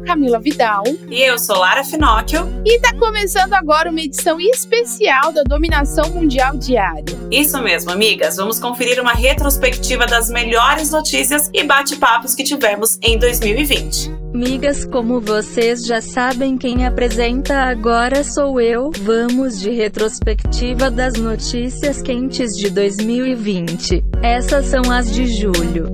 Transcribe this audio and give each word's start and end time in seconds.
sou 0.00 0.04
Camila 0.04 0.38
Vidal. 0.38 0.82
E 1.10 1.20
eu 1.22 1.38
sou 1.38 1.58
Lara 1.58 1.84
Finocchio. 1.84 2.48
E 2.64 2.80
tá 2.80 2.94
começando 2.98 3.54
agora 3.54 3.90
uma 3.90 4.00
edição 4.00 4.40
especial 4.40 5.32
da 5.32 5.42
Dominação 5.42 6.10
Mundial 6.10 6.56
Diária. 6.56 7.04
Isso 7.30 7.60
mesmo, 7.62 7.90
amigas. 7.90 8.36
Vamos 8.36 8.58
conferir 8.58 9.00
uma 9.00 9.12
retrospectiva 9.12 10.06
das 10.06 10.30
melhores 10.30 10.90
notícias 10.90 11.50
e 11.52 11.62
bate-papos 11.62 12.34
que 12.34 12.42
tivemos 12.42 12.98
em 13.02 13.18
2020. 13.18 14.10
Migas, 14.32 14.84
como 14.84 15.20
vocês 15.20 15.84
já 15.84 16.00
sabem, 16.00 16.56
quem 16.56 16.86
apresenta 16.86 17.62
agora 17.64 18.22
sou 18.22 18.60
eu. 18.60 18.90
Vamos 19.02 19.60
de 19.60 19.70
retrospectiva 19.70 20.90
das 20.90 21.14
notícias 21.14 22.00
quentes 22.00 22.56
de 22.56 22.70
2020. 22.70 24.04
Essas 24.22 24.66
são 24.66 24.90
as 24.90 25.12
de 25.12 25.26
julho. 25.26 25.88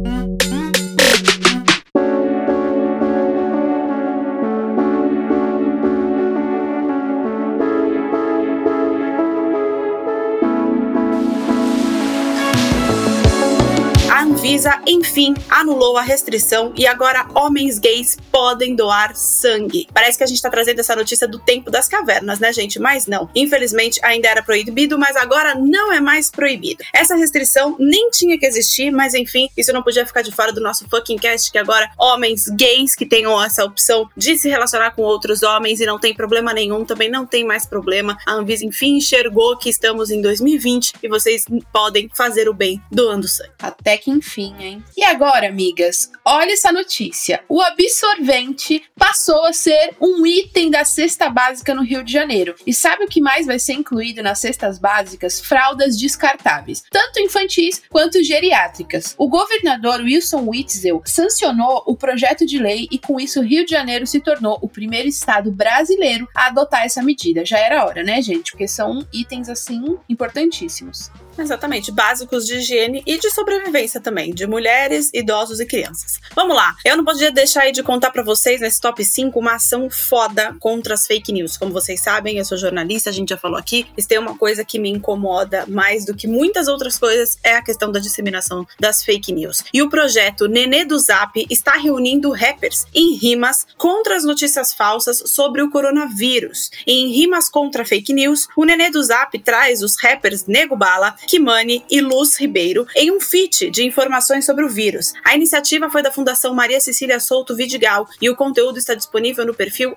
Anvisa, 14.47 14.81
enfim, 14.87 15.35
anulou 15.49 15.97
a 15.97 16.03
restrição 16.03 16.73
e 16.77 16.87
agora 16.87 17.27
homens 17.35 17.81
gays 17.81 18.17
podem 18.31 18.77
doar 18.77 19.17
sangue. 19.17 19.89
Parece 19.93 20.17
que 20.17 20.23
a 20.23 20.27
gente 20.27 20.41
tá 20.41 20.49
trazendo 20.49 20.79
essa 20.79 20.95
notícia 20.95 21.27
do 21.27 21.41
tempo 21.41 21.69
das 21.69 21.89
cavernas, 21.89 22.39
né, 22.39 22.53
gente? 22.53 22.79
Mas 22.79 23.09
não. 23.09 23.29
Infelizmente, 23.35 23.99
ainda 24.05 24.29
era 24.29 24.45
proibido, 24.45 24.97
mas 24.97 25.17
agora 25.17 25.57
não 25.57 25.93
é 25.93 26.01
mais 26.01 26.31
proibido. 26.31 26.85
Essa 26.95 27.17
restrição 27.17 27.75
nem 27.81 28.09
tinha 28.11 28.39
que 28.39 28.47
existir, 28.47 28.93
mas 28.93 29.15
enfim, 29.15 29.49
isso 29.57 29.73
não 29.73 29.83
podia 29.83 30.07
ficar 30.07 30.23
de 30.23 30.31
fora 30.31 30.53
do 30.53 30.61
nosso 30.61 30.89
fucking 30.89 31.19
cast, 31.19 31.51
que 31.51 31.59
agora 31.59 31.91
homens 31.99 32.47
gays 32.51 32.95
que 32.95 33.05
tenham 33.05 33.43
essa 33.43 33.65
opção 33.65 34.09
de 34.17 34.39
se 34.39 34.49
relacionar 34.49 34.93
com 34.93 35.03
outros 35.03 35.43
homens 35.43 35.81
e 35.81 35.87
não 35.87 35.99
tem 35.99 36.15
problema 36.15 36.55
nenhum, 36.55 36.85
também 36.85 37.11
não 37.11 37.27
tem 37.27 37.45
mais 37.45 37.67
problema. 37.67 38.17
A 38.25 38.35
Anvisa, 38.35 38.65
enfim, 38.65 38.99
enxergou 38.99 39.57
que 39.57 39.69
estamos 39.69 40.09
em 40.13 40.23
2020 40.23 40.93
e 41.03 41.09
vocês 41.09 41.47
podem 41.73 42.09
fazer 42.15 42.49
o 42.49 42.55
bem 42.55 42.81
doando 42.93 43.27
sangue. 43.27 43.51
Até 43.61 43.99
que 43.99 44.09
enfim 44.09 44.36
enfim, 44.37 44.55
hein? 44.61 44.85
E 44.95 45.03
agora, 45.03 45.49
amigas, 45.49 46.11
olha 46.25 46.53
essa 46.53 46.71
notícia. 46.71 47.43
O 47.49 47.63
absorvente 47.63 48.83
passou 48.95 49.47
a 49.47 49.53
ser 49.53 49.97
um 50.01 50.27
item 50.27 50.71
da 50.71 50.85
cesta 50.85 51.31
básica 51.31 51.75
no 51.75 51.83
Rio 51.83 52.05
de 52.05 52.13
Janeiro. 52.13 52.55
E 52.67 52.75
sabe 52.75 53.05
o 53.05 53.09
que 53.09 53.21
mais 53.21 53.47
vai 53.47 53.59
ser 53.59 53.73
incluído 53.73 54.23
nas 54.23 54.39
cestas 54.39 54.79
básicas? 54.79 55.41
Fraldas 55.41 55.99
descartáveis, 55.99 56.85
tanto 56.91 57.21
infantis 57.21 57.83
quanto 57.89 58.23
geriátricas. 58.23 59.15
O 59.17 59.29
governador 59.29 60.01
Wilson 60.01 60.47
Witzel 60.47 61.03
sancionou 61.07 61.83
o 61.87 61.97
projeto 61.97 62.45
de 62.45 62.59
lei 62.59 62.87
e 62.91 62.99
com 62.99 63.19
isso 63.19 63.41
o 63.41 63.45
Rio 63.45 63.65
de 63.65 63.71
Janeiro 63.71 64.07
se 64.07 64.21
tornou 64.21 64.59
o 64.61 64.69
primeiro 64.69 65.09
estado 65.09 65.51
brasileiro 65.51 66.29
a 66.35 66.49
adotar 66.49 66.85
essa 66.85 67.03
medida. 67.03 67.45
Já 67.45 67.59
era 67.59 67.87
hora, 67.87 68.03
né, 68.03 68.21
gente? 68.21 68.51
Porque 68.51 68.69
são 68.69 69.07
itens 69.13 69.49
assim 69.49 69.97
importantíssimos. 70.09 71.11
Exatamente, 71.39 71.93
básicos 71.93 72.47
de 72.47 72.57
higiene 72.57 73.03
e 73.07 73.19
de 73.19 73.31
sobrevivência 73.31 74.01
também, 74.01 74.33
de 74.33 74.47
mulheres, 74.47 75.11
idosos 75.13 75.61
e 75.61 75.67
crianças. 75.67 76.19
Vamos 76.35 76.57
lá, 76.57 76.75
eu 76.85 76.97
não 76.97 77.05
podia 77.05 77.31
deixar 77.31 77.71
de 77.71 77.83
contar 77.83 78.11
para 78.11 78.23
vocês 78.23 78.61
nesse 78.61 78.81
top 78.81 79.05
5 79.05 79.39
uma 79.39 79.55
ação 79.55 79.89
foda 79.91 80.55
contra 80.61 80.95
as 80.95 81.07
fake 81.07 81.33
news. 81.33 81.57
Como 81.57 81.73
vocês 81.73 82.01
sabem, 82.01 82.39
eu 82.39 82.45
sou 82.45 82.57
jornalista, 82.57 83.11
a 83.11 83.13
gente 83.13 83.31
já 83.31 83.37
falou 83.37 83.59
aqui, 83.59 83.87
e 83.97 84.03
tem 84.03 84.19
uma 84.19 84.37
coisa 84.37 84.65
que 84.65 84.79
me 84.79 84.89
incomoda 84.89 85.65
mais 85.67 86.05
do 86.05 86.15
que 86.15 86.27
muitas 86.27 86.69
outras 86.69 86.99
coisas, 86.99 87.39
é 87.43 87.57
a 87.57 87.63
questão 87.63 87.91
da 87.91 88.01
disseminação 88.01 88.67
das 88.79 89.05
fake 89.05 89.33
news. 89.33 89.63
E 89.73 89.83
o 89.83 89.91
projeto 89.91 90.49
Nenê 90.49 90.85
do 90.85 90.99
Zap 90.99 91.47
está 91.51 91.73
reunindo 91.73 92.31
rappers 92.31 92.87
em 92.95 93.15
rimas 93.15 93.67
contra 93.77 94.17
as 94.17 94.25
notícias 94.25 94.73
falsas 94.73 95.23
sobre 95.27 95.63
o 95.63 95.71
coronavírus. 95.71 96.71
E 96.87 96.93
em 96.93 97.09
rimas 97.09 97.49
contra 97.49 97.85
fake 97.85 98.13
news, 98.13 98.49
o 98.57 98.65
Nenê 98.65 98.91
do 98.91 99.03
Zap 99.03 99.39
traz 99.41 99.83
os 99.83 99.97
rappers 100.01 100.47
Nego 100.47 100.77
Bala, 100.77 101.15
Kimani 101.27 101.85
e 101.91 102.01
Luz 102.01 102.39
Ribeiro 102.39 102.87
em 102.95 103.11
um 103.11 103.21
feat 103.21 103.69
de 103.71 103.85
informações 103.85 104.47
sobre 104.47 104.65
o 104.65 104.69
vírus. 104.69 105.13
A 105.25 105.35
iniciativa 105.35 105.91
foi 105.91 106.03
da 106.03 106.13
Fundação 106.13 106.55
Maria 106.55 106.81
Cecília 106.81 107.19
Souto 107.19 107.57
Vidigal 107.57 108.09
e 108.23 108.31
o 108.31 108.37
conteúdo 108.37 108.79
está 108.79 108.95
disponível 108.95 109.45
no 109.45 109.53
perfil 109.53 109.97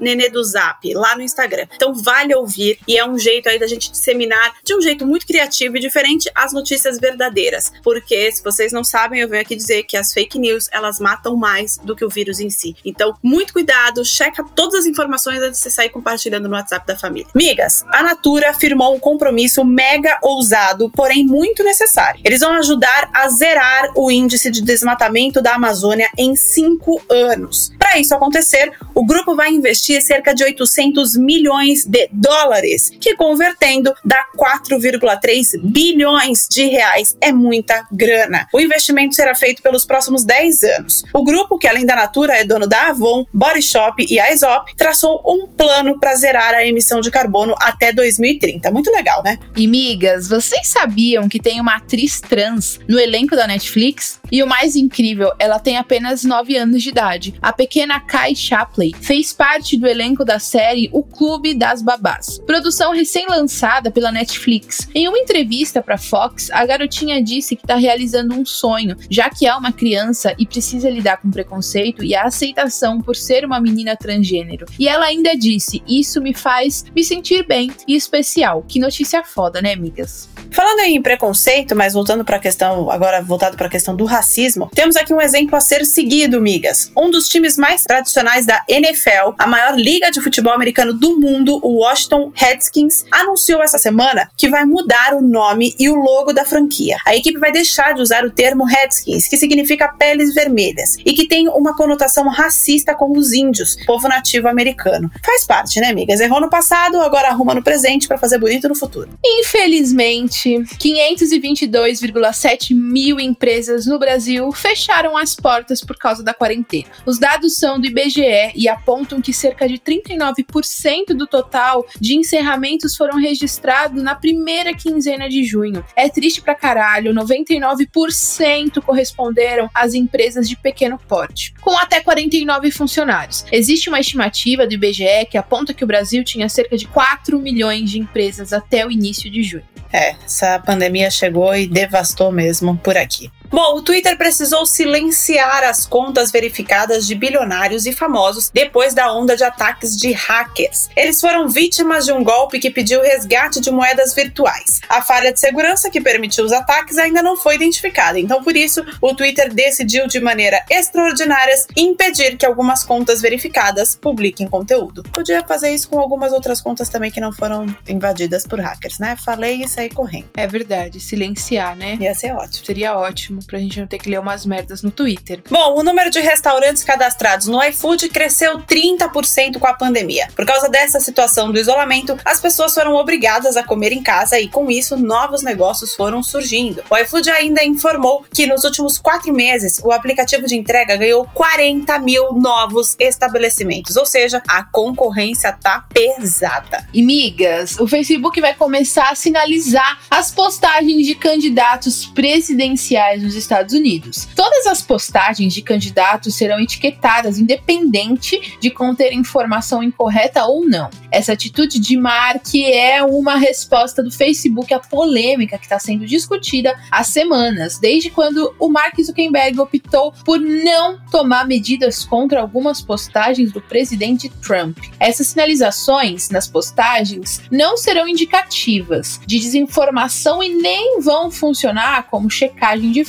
@neneduzap 0.00 0.92
lá 0.94 1.16
no 1.16 1.22
Instagram. 1.22 1.66
Então 1.74 1.94
vale 1.94 2.34
ouvir 2.34 2.78
e 2.86 2.98
é 2.98 3.08
um 3.08 3.16
jeito 3.16 3.48
aí 3.48 3.58
da 3.58 3.66
gente 3.66 3.90
disseminar 3.90 4.56
de 4.64 4.74
um 4.74 4.80
jeito 4.80 5.06
muito 5.06 5.26
criativo 5.26 5.76
e 5.76 5.80
diferente 5.80 6.30
as 6.34 6.52
notícias 6.52 6.98
verdadeiras, 6.98 7.72
porque 7.82 8.30
se 8.32 8.42
vocês 8.42 8.72
não 8.72 8.82
sabem, 8.82 9.20
eu 9.20 9.28
venho 9.28 9.42
aqui 9.42 9.54
dizer 9.54 9.84
que 9.84 9.96
as 9.96 10.12
fake 10.12 10.38
news 10.38 10.68
elas 10.72 10.98
matam 10.98 11.36
mais 11.36 11.78
do 11.78 11.94
que 11.94 12.04
o 12.04 12.08
vírus 12.08 12.40
em 12.40 12.50
si. 12.50 12.74
Então 12.84 13.16
muito 13.22 13.52
cuidado, 13.52 14.04
checa 14.04 14.44
todas 14.56 14.80
as 14.80 14.86
informações 14.86 15.40
antes 15.40 15.58
de 15.58 15.64
você 15.64 15.70
sair 15.70 15.90
compartilhando 15.90 16.48
no 16.48 16.56
WhatsApp 16.56 16.86
da 16.86 16.98
família. 16.98 17.28
Migas, 17.34 17.84
a 17.92 18.02
Natura 18.02 18.52
firmou 18.52 18.94
um 18.94 18.98
compromisso 18.98 19.64
mega 19.64 20.18
ousado 20.22 20.47
ousado, 20.48 20.90
porém 20.90 21.24
muito 21.24 21.62
necessário. 21.62 22.20
Eles 22.24 22.40
vão 22.40 22.52
ajudar 22.54 23.10
a 23.12 23.28
zerar 23.28 23.90
o 23.94 24.10
índice 24.10 24.50
de 24.50 24.62
desmatamento 24.62 25.42
da 25.42 25.54
Amazônia 25.54 26.08
em 26.16 26.34
cinco 26.34 27.00
anos. 27.08 27.70
Para 27.88 28.00
isso 28.00 28.14
acontecer, 28.14 28.70
o 28.94 29.02
grupo 29.02 29.34
vai 29.34 29.50
investir 29.50 30.02
cerca 30.02 30.34
de 30.34 30.44
800 30.44 31.16
milhões 31.16 31.86
de 31.86 32.06
dólares, 32.12 32.90
que 33.00 33.16
convertendo 33.16 33.94
dá 34.04 34.26
4,3 34.36 35.58
bilhões 35.62 36.46
de 36.50 36.66
reais. 36.66 37.16
É 37.18 37.32
muita 37.32 37.88
grana. 37.90 38.46
O 38.52 38.60
investimento 38.60 39.14
será 39.14 39.34
feito 39.34 39.62
pelos 39.62 39.86
próximos 39.86 40.22
10 40.22 40.62
anos. 40.64 41.02
O 41.14 41.24
grupo, 41.24 41.56
que 41.56 41.66
além 41.66 41.86
da 41.86 41.96
Natura 41.96 42.34
é 42.34 42.44
dono 42.44 42.66
da 42.66 42.88
Avon, 42.88 43.24
Body 43.32 43.62
Shop 43.62 44.04
e 44.06 44.20
Aesop, 44.20 44.76
traçou 44.76 45.22
um 45.26 45.46
plano 45.46 45.98
para 45.98 46.14
zerar 46.14 46.52
a 46.52 46.66
emissão 46.66 47.00
de 47.00 47.10
carbono 47.10 47.54
até 47.58 47.90
2030. 47.90 48.70
Muito 48.70 48.90
legal, 48.90 49.22
né? 49.22 49.38
E 49.56 49.66
migas, 49.66 50.28
vocês 50.28 50.68
sabiam 50.68 51.26
que 51.26 51.40
tem 51.40 51.58
uma 51.58 51.76
atriz 51.76 52.20
trans 52.20 52.78
no 52.86 53.00
elenco 53.00 53.34
da 53.34 53.46
Netflix? 53.46 54.20
E 54.30 54.42
o 54.42 54.46
mais 54.46 54.76
incrível, 54.76 55.32
ela 55.38 55.58
tem 55.58 55.78
apenas 55.78 56.22
9 56.22 56.54
anos 56.54 56.82
de 56.82 56.90
idade. 56.90 57.34
A 57.40 57.50
pequena 57.50 57.77
Kai 58.00 58.34
Shapley 58.34 58.92
fez 59.00 59.32
parte 59.32 59.76
do 59.76 59.86
elenco 59.86 60.24
da 60.24 60.40
série 60.40 60.90
O 60.92 61.02
Clube 61.02 61.54
das 61.54 61.80
Babás, 61.80 62.38
produção 62.44 62.92
recém-lançada 62.92 63.90
pela 63.90 64.10
Netflix. 64.10 64.88
Em 64.92 65.06
uma 65.06 65.18
entrevista 65.18 65.80
para 65.80 65.96
Fox, 65.96 66.50
a 66.50 66.66
garotinha 66.66 67.22
disse 67.22 67.54
que 67.54 67.62
está 67.62 67.76
realizando 67.76 68.34
um 68.34 68.44
sonho, 68.44 68.96
já 69.08 69.30
que 69.30 69.46
é 69.46 69.54
uma 69.54 69.70
criança 69.70 70.34
e 70.38 70.44
precisa 70.44 70.90
lidar 70.90 71.18
com 71.18 71.30
preconceito 71.30 72.04
e 72.04 72.16
a 72.16 72.24
aceitação 72.24 73.00
por 73.00 73.14
ser 73.14 73.44
uma 73.44 73.60
menina 73.60 73.96
transgênero. 73.96 74.66
E 74.78 74.88
ela 74.88 75.06
ainda 75.06 75.36
disse: 75.36 75.80
Isso 75.86 76.20
me 76.20 76.34
faz 76.34 76.84
me 76.94 77.04
sentir 77.04 77.46
bem 77.46 77.70
e 77.86 77.94
especial. 77.94 78.64
Que 78.66 78.80
notícia 78.80 79.22
foda, 79.22 79.62
né, 79.62 79.72
amigas? 79.72 80.28
Falando 80.50 80.80
em 80.80 81.00
preconceito, 81.00 81.76
mas 81.76 81.92
voltando 81.92 82.24
para 82.24 82.36
a 82.36 82.40
questão, 82.40 82.90
agora 82.90 83.22
voltado 83.22 83.56
para 83.56 83.66
a 83.66 83.70
questão 83.70 83.94
do 83.94 84.04
racismo, 84.04 84.68
temos 84.74 84.96
aqui 84.96 85.12
um 85.12 85.20
exemplo 85.20 85.56
a 85.56 85.60
ser 85.60 85.84
seguido, 85.84 86.40
migas. 86.40 86.90
Um 86.96 87.10
dos 87.10 87.28
times 87.28 87.56
mais 87.56 87.82
tradicionais 87.82 88.46
da 88.46 88.62
NFL, 88.68 89.34
a 89.38 89.46
maior 89.46 89.76
liga 89.76 90.10
de 90.10 90.20
futebol 90.20 90.52
americano 90.52 90.92
do 90.92 91.18
mundo, 91.20 91.60
o 91.62 91.80
Washington 91.80 92.32
Redskins, 92.34 93.04
anunciou 93.10 93.62
essa 93.62 93.78
semana 93.78 94.30
que 94.36 94.48
vai 94.48 94.64
mudar 94.64 95.14
o 95.14 95.20
nome 95.20 95.74
e 95.78 95.88
o 95.88 95.94
logo 95.94 96.32
da 96.32 96.44
franquia. 96.44 96.96
A 97.06 97.14
equipe 97.14 97.38
vai 97.38 97.52
deixar 97.52 97.94
de 97.94 98.02
usar 98.02 98.24
o 98.24 98.30
termo 98.30 98.64
Redskins, 98.64 99.28
que 99.28 99.36
significa 99.36 99.88
peles 99.88 100.34
vermelhas, 100.34 100.96
e 101.04 101.12
que 101.12 101.28
tem 101.28 101.48
uma 101.48 101.76
conotação 101.76 102.28
racista 102.28 102.94
com 102.94 103.16
os 103.16 103.32
índios, 103.32 103.76
povo 103.86 104.08
nativo 104.08 104.48
americano. 104.48 105.10
Faz 105.24 105.46
parte, 105.46 105.80
né, 105.80 105.88
amigas? 105.88 106.20
Errou 106.20 106.40
no 106.40 106.50
passado, 106.50 107.00
agora 107.00 107.28
arruma 107.28 107.54
no 107.54 107.62
presente 107.62 108.08
para 108.08 108.18
fazer 108.18 108.38
bonito 108.38 108.68
no 108.68 108.74
futuro. 108.74 109.10
Infelizmente, 109.24 110.37
522,7 110.38 112.74
mil 112.74 113.18
empresas 113.18 113.86
no 113.86 113.98
Brasil 113.98 114.52
fecharam 114.52 115.16
as 115.16 115.34
portas 115.34 115.80
por 115.80 115.96
causa 115.96 116.22
da 116.22 116.34
quarentena. 116.34 116.86
Os 117.04 117.18
dados 117.18 117.56
são 117.56 117.80
do 117.80 117.86
IBGE 117.86 118.52
e 118.54 118.68
apontam 118.68 119.20
que 119.20 119.32
cerca 119.32 119.66
de 119.66 119.78
39% 119.78 121.14
do 121.14 121.26
total 121.26 121.84
de 122.00 122.14
encerramentos 122.14 122.96
foram 122.96 123.18
registrados 123.18 124.00
na 124.02 124.14
primeira 124.14 124.74
quinzena 124.74 125.28
de 125.28 125.42
junho. 125.42 125.84
É 125.96 126.08
triste 126.08 126.40
pra 126.40 126.54
caralho, 126.54 127.12
99% 127.12 128.80
corresponderam 128.82 129.68
às 129.74 129.94
empresas 129.94 130.48
de 130.48 130.56
pequeno 130.56 130.98
porte, 130.98 131.54
com 131.60 131.76
até 131.78 132.00
49 132.00 132.70
funcionários. 132.70 133.44
Existe 133.50 133.88
uma 133.88 134.00
estimativa 134.00 134.66
do 134.66 134.74
IBGE 134.74 135.26
que 135.30 135.38
aponta 135.38 135.74
que 135.74 135.84
o 135.84 135.86
Brasil 135.86 136.22
tinha 136.22 136.48
cerca 136.48 136.76
de 136.76 136.86
4 136.86 137.38
milhões 137.38 137.90
de 137.90 137.98
empresas 137.98 138.52
até 138.52 138.86
o 138.86 138.90
início 138.90 139.30
de 139.30 139.42
junho. 139.42 139.64
É, 139.92 140.14
essa 140.24 140.58
pandemia 140.58 141.10
chegou 141.10 141.54
e 141.54 141.66
devastou 141.66 142.30
mesmo 142.30 142.76
por 142.76 142.96
aqui. 142.96 143.30
Bom, 143.50 143.76
o 143.76 143.82
Twitter 143.82 144.16
precisou 144.18 144.66
silenciar 144.66 145.64
as 145.64 145.86
contas 145.86 146.30
verificadas 146.30 147.06
de 147.06 147.14
bilionários 147.14 147.86
e 147.86 147.92
famosos 147.92 148.50
depois 148.50 148.92
da 148.92 149.10
onda 149.10 149.34
de 149.34 149.42
ataques 149.42 149.96
de 149.96 150.12
hackers. 150.12 150.90
Eles 150.94 151.18
foram 151.18 151.48
vítimas 151.48 152.04
de 152.04 152.12
um 152.12 152.22
golpe 152.22 152.58
que 152.58 152.70
pediu 152.70 153.00
resgate 153.00 153.58
de 153.58 153.70
moedas 153.70 154.14
virtuais. 154.14 154.82
A 154.86 155.00
falha 155.00 155.32
de 155.32 155.40
segurança 155.40 155.90
que 155.90 155.98
permitiu 155.98 156.44
os 156.44 156.52
ataques 156.52 156.98
ainda 156.98 157.22
não 157.22 157.38
foi 157.38 157.54
identificada, 157.54 158.20
então 158.20 158.44
por 158.44 158.54
isso 158.54 158.84
o 159.00 159.14
Twitter 159.14 159.52
decidiu 159.52 160.06
de 160.06 160.20
maneira 160.20 160.62
extraordinária 160.70 161.54
impedir 161.74 162.36
que 162.36 162.44
algumas 162.44 162.84
contas 162.84 163.22
verificadas 163.22 163.96
publiquem 163.96 164.46
conteúdo. 164.46 165.02
Podia 165.04 165.42
fazer 165.42 165.70
isso 165.70 165.88
com 165.88 165.98
algumas 165.98 166.32
outras 166.34 166.60
contas 166.60 166.90
também 166.90 167.10
que 167.10 167.20
não 167.20 167.32
foram 167.32 167.64
invadidas 167.88 168.46
por 168.46 168.60
hackers, 168.60 168.98
né? 168.98 169.16
Falei 169.24 169.62
e 169.62 169.68
saí 169.68 169.88
correndo. 169.88 170.28
É 170.36 170.46
verdade, 170.46 171.00
silenciar, 171.00 171.74
né? 171.74 171.96
Ia 171.98 172.14
ser 172.14 172.32
ótimo. 172.32 172.66
Seria 172.66 172.94
ótimo 172.94 173.37
pra 173.46 173.58
gente 173.58 173.80
não 173.80 173.86
ter 173.86 173.98
que 173.98 174.10
ler 174.10 174.20
umas 174.20 174.44
merdas 174.44 174.82
no 174.82 174.90
Twitter. 174.90 175.42
Bom, 175.50 175.78
o 175.78 175.82
número 175.82 176.10
de 176.10 176.20
restaurantes 176.20 176.84
cadastrados 176.84 177.46
no 177.46 177.62
iFood 177.64 178.08
cresceu 178.08 178.58
30% 178.60 179.58
com 179.58 179.66
a 179.66 179.74
pandemia. 179.74 180.28
Por 180.34 180.46
causa 180.46 180.68
dessa 180.68 181.00
situação 181.00 181.52
do 181.52 181.58
isolamento, 181.58 182.16
as 182.24 182.40
pessoas 182.40 182.74
foram 182.74 182.94
obrigadas 182.94 183.56
a 183.56 183.62
comer 183.62 183.92
em 183.92 184.02
casa 184.02 184.38
e, 184.38 184.48
com 184.48 184.70
isso, 184.70 184.96
novos 184.96 185.42
negócios 185.42 185.94
foram 185.94 186.22
surgindo. 186.22 186.82
O 186.90 186.96
iFood 186.96 187.30
ainda 187.30 187.64
informou 187.64 188.24
que 188.32 188.46
nos 188.46 188.64
últimos 188.64 188.98
quatro 188.98 189.32
meses 189.32 189.80
o 189.82 189.92
aplicativo 189.92 190.46
de 190.46 190.56
entrega 190.56 190.96
ganhou 190.96 191.28
40 191.34 191.98
mil 191.98 192.32
novos 192.32 192.96
estabelecimentos, 192.98 193.96
ou 193.96 194.06
seja, 194.06 194.42
a 194.48 194.62
concorrência 194.62 195.52
tá 195.52 195.84
pesada. 195.92 196.86
E 196.92 197.02
migas, 197.02 197.78
o 197.78 197.86
Facebook 197.86 198.40
vai 198.40 198.54
começar 198.54 199.10
a 199.10 199.14
sinalizar 199.14 199.98
as 200.10 200.30
postagens 200.30 201.06
de 201.06 201.14
candidatos 201.14 202.06
presidenciais 202.06 203.27
nos 203.28 203.36
Estados 203.36 203.74
Unidos. 203.74 204.26
Todas 204.34 204.66
as 204.66 204.82
postagens 204.82 205.52
de 205.52 205.62
candidatos 205.62 206.34
serão 206.34 206.58
etiquetadas 206.58 207.38
independente 207.38 208.56
de 208.58 208.70
conter 208.70 209.12
informação 209.12 209.82
incorreta 209.82 210.44
ou 210.46 210.66
não. 210.66 210.88
Essa 211.12 211.32
atitude 211.34 211.78
de 211.78 211.96
Mark 211.96 212.54
é 212.54 213.02
uma 213.02 213.36
resposta 213.36 214.02
do 214.02 214.10
Facebook 214.10 214.72
à 214.72 214.78
polêmica 214.78 215.58
que 215.58 215.64
está 215.64 215.78
sendo 215.78 216.06
discutida 216.06 216.74
há 216.90 217.04
semanas, 217.04 217.78
desde 217.78 218.10
quando 218.10 218.54
o 218.58 218.68
Mark 218.68 218.98
Zuckerberg 219.00 219.60
optou 219.60 220.12
por 220.24 220.40
não 220.40 220.98
tomar 221.10 221.46
medidas 221.46 222.04
contra 222.04 222.40
algumas 222.40 222.80
postagens 222.80 223.52
do 223.52 223.60
presidente 223.60 224.28
Trump. 224.28 224.78
Essas 224.98 225.28
sinalizações 225.28 226.30
nas 226.30 226.48
postagens 226.48 227.42
não 227.50 227.76
serão 227.76 228.08
indicativas 228.08 229.20
de 229.26 229.38
desinformação 229.38 230.42
e 230.42 230.48
nem 230.48 231.00
vão 231.00 231.30
funcionar 231.30 232.04
como 232.04 232.30
checagem 232.30 232.90
de 232.90 233.04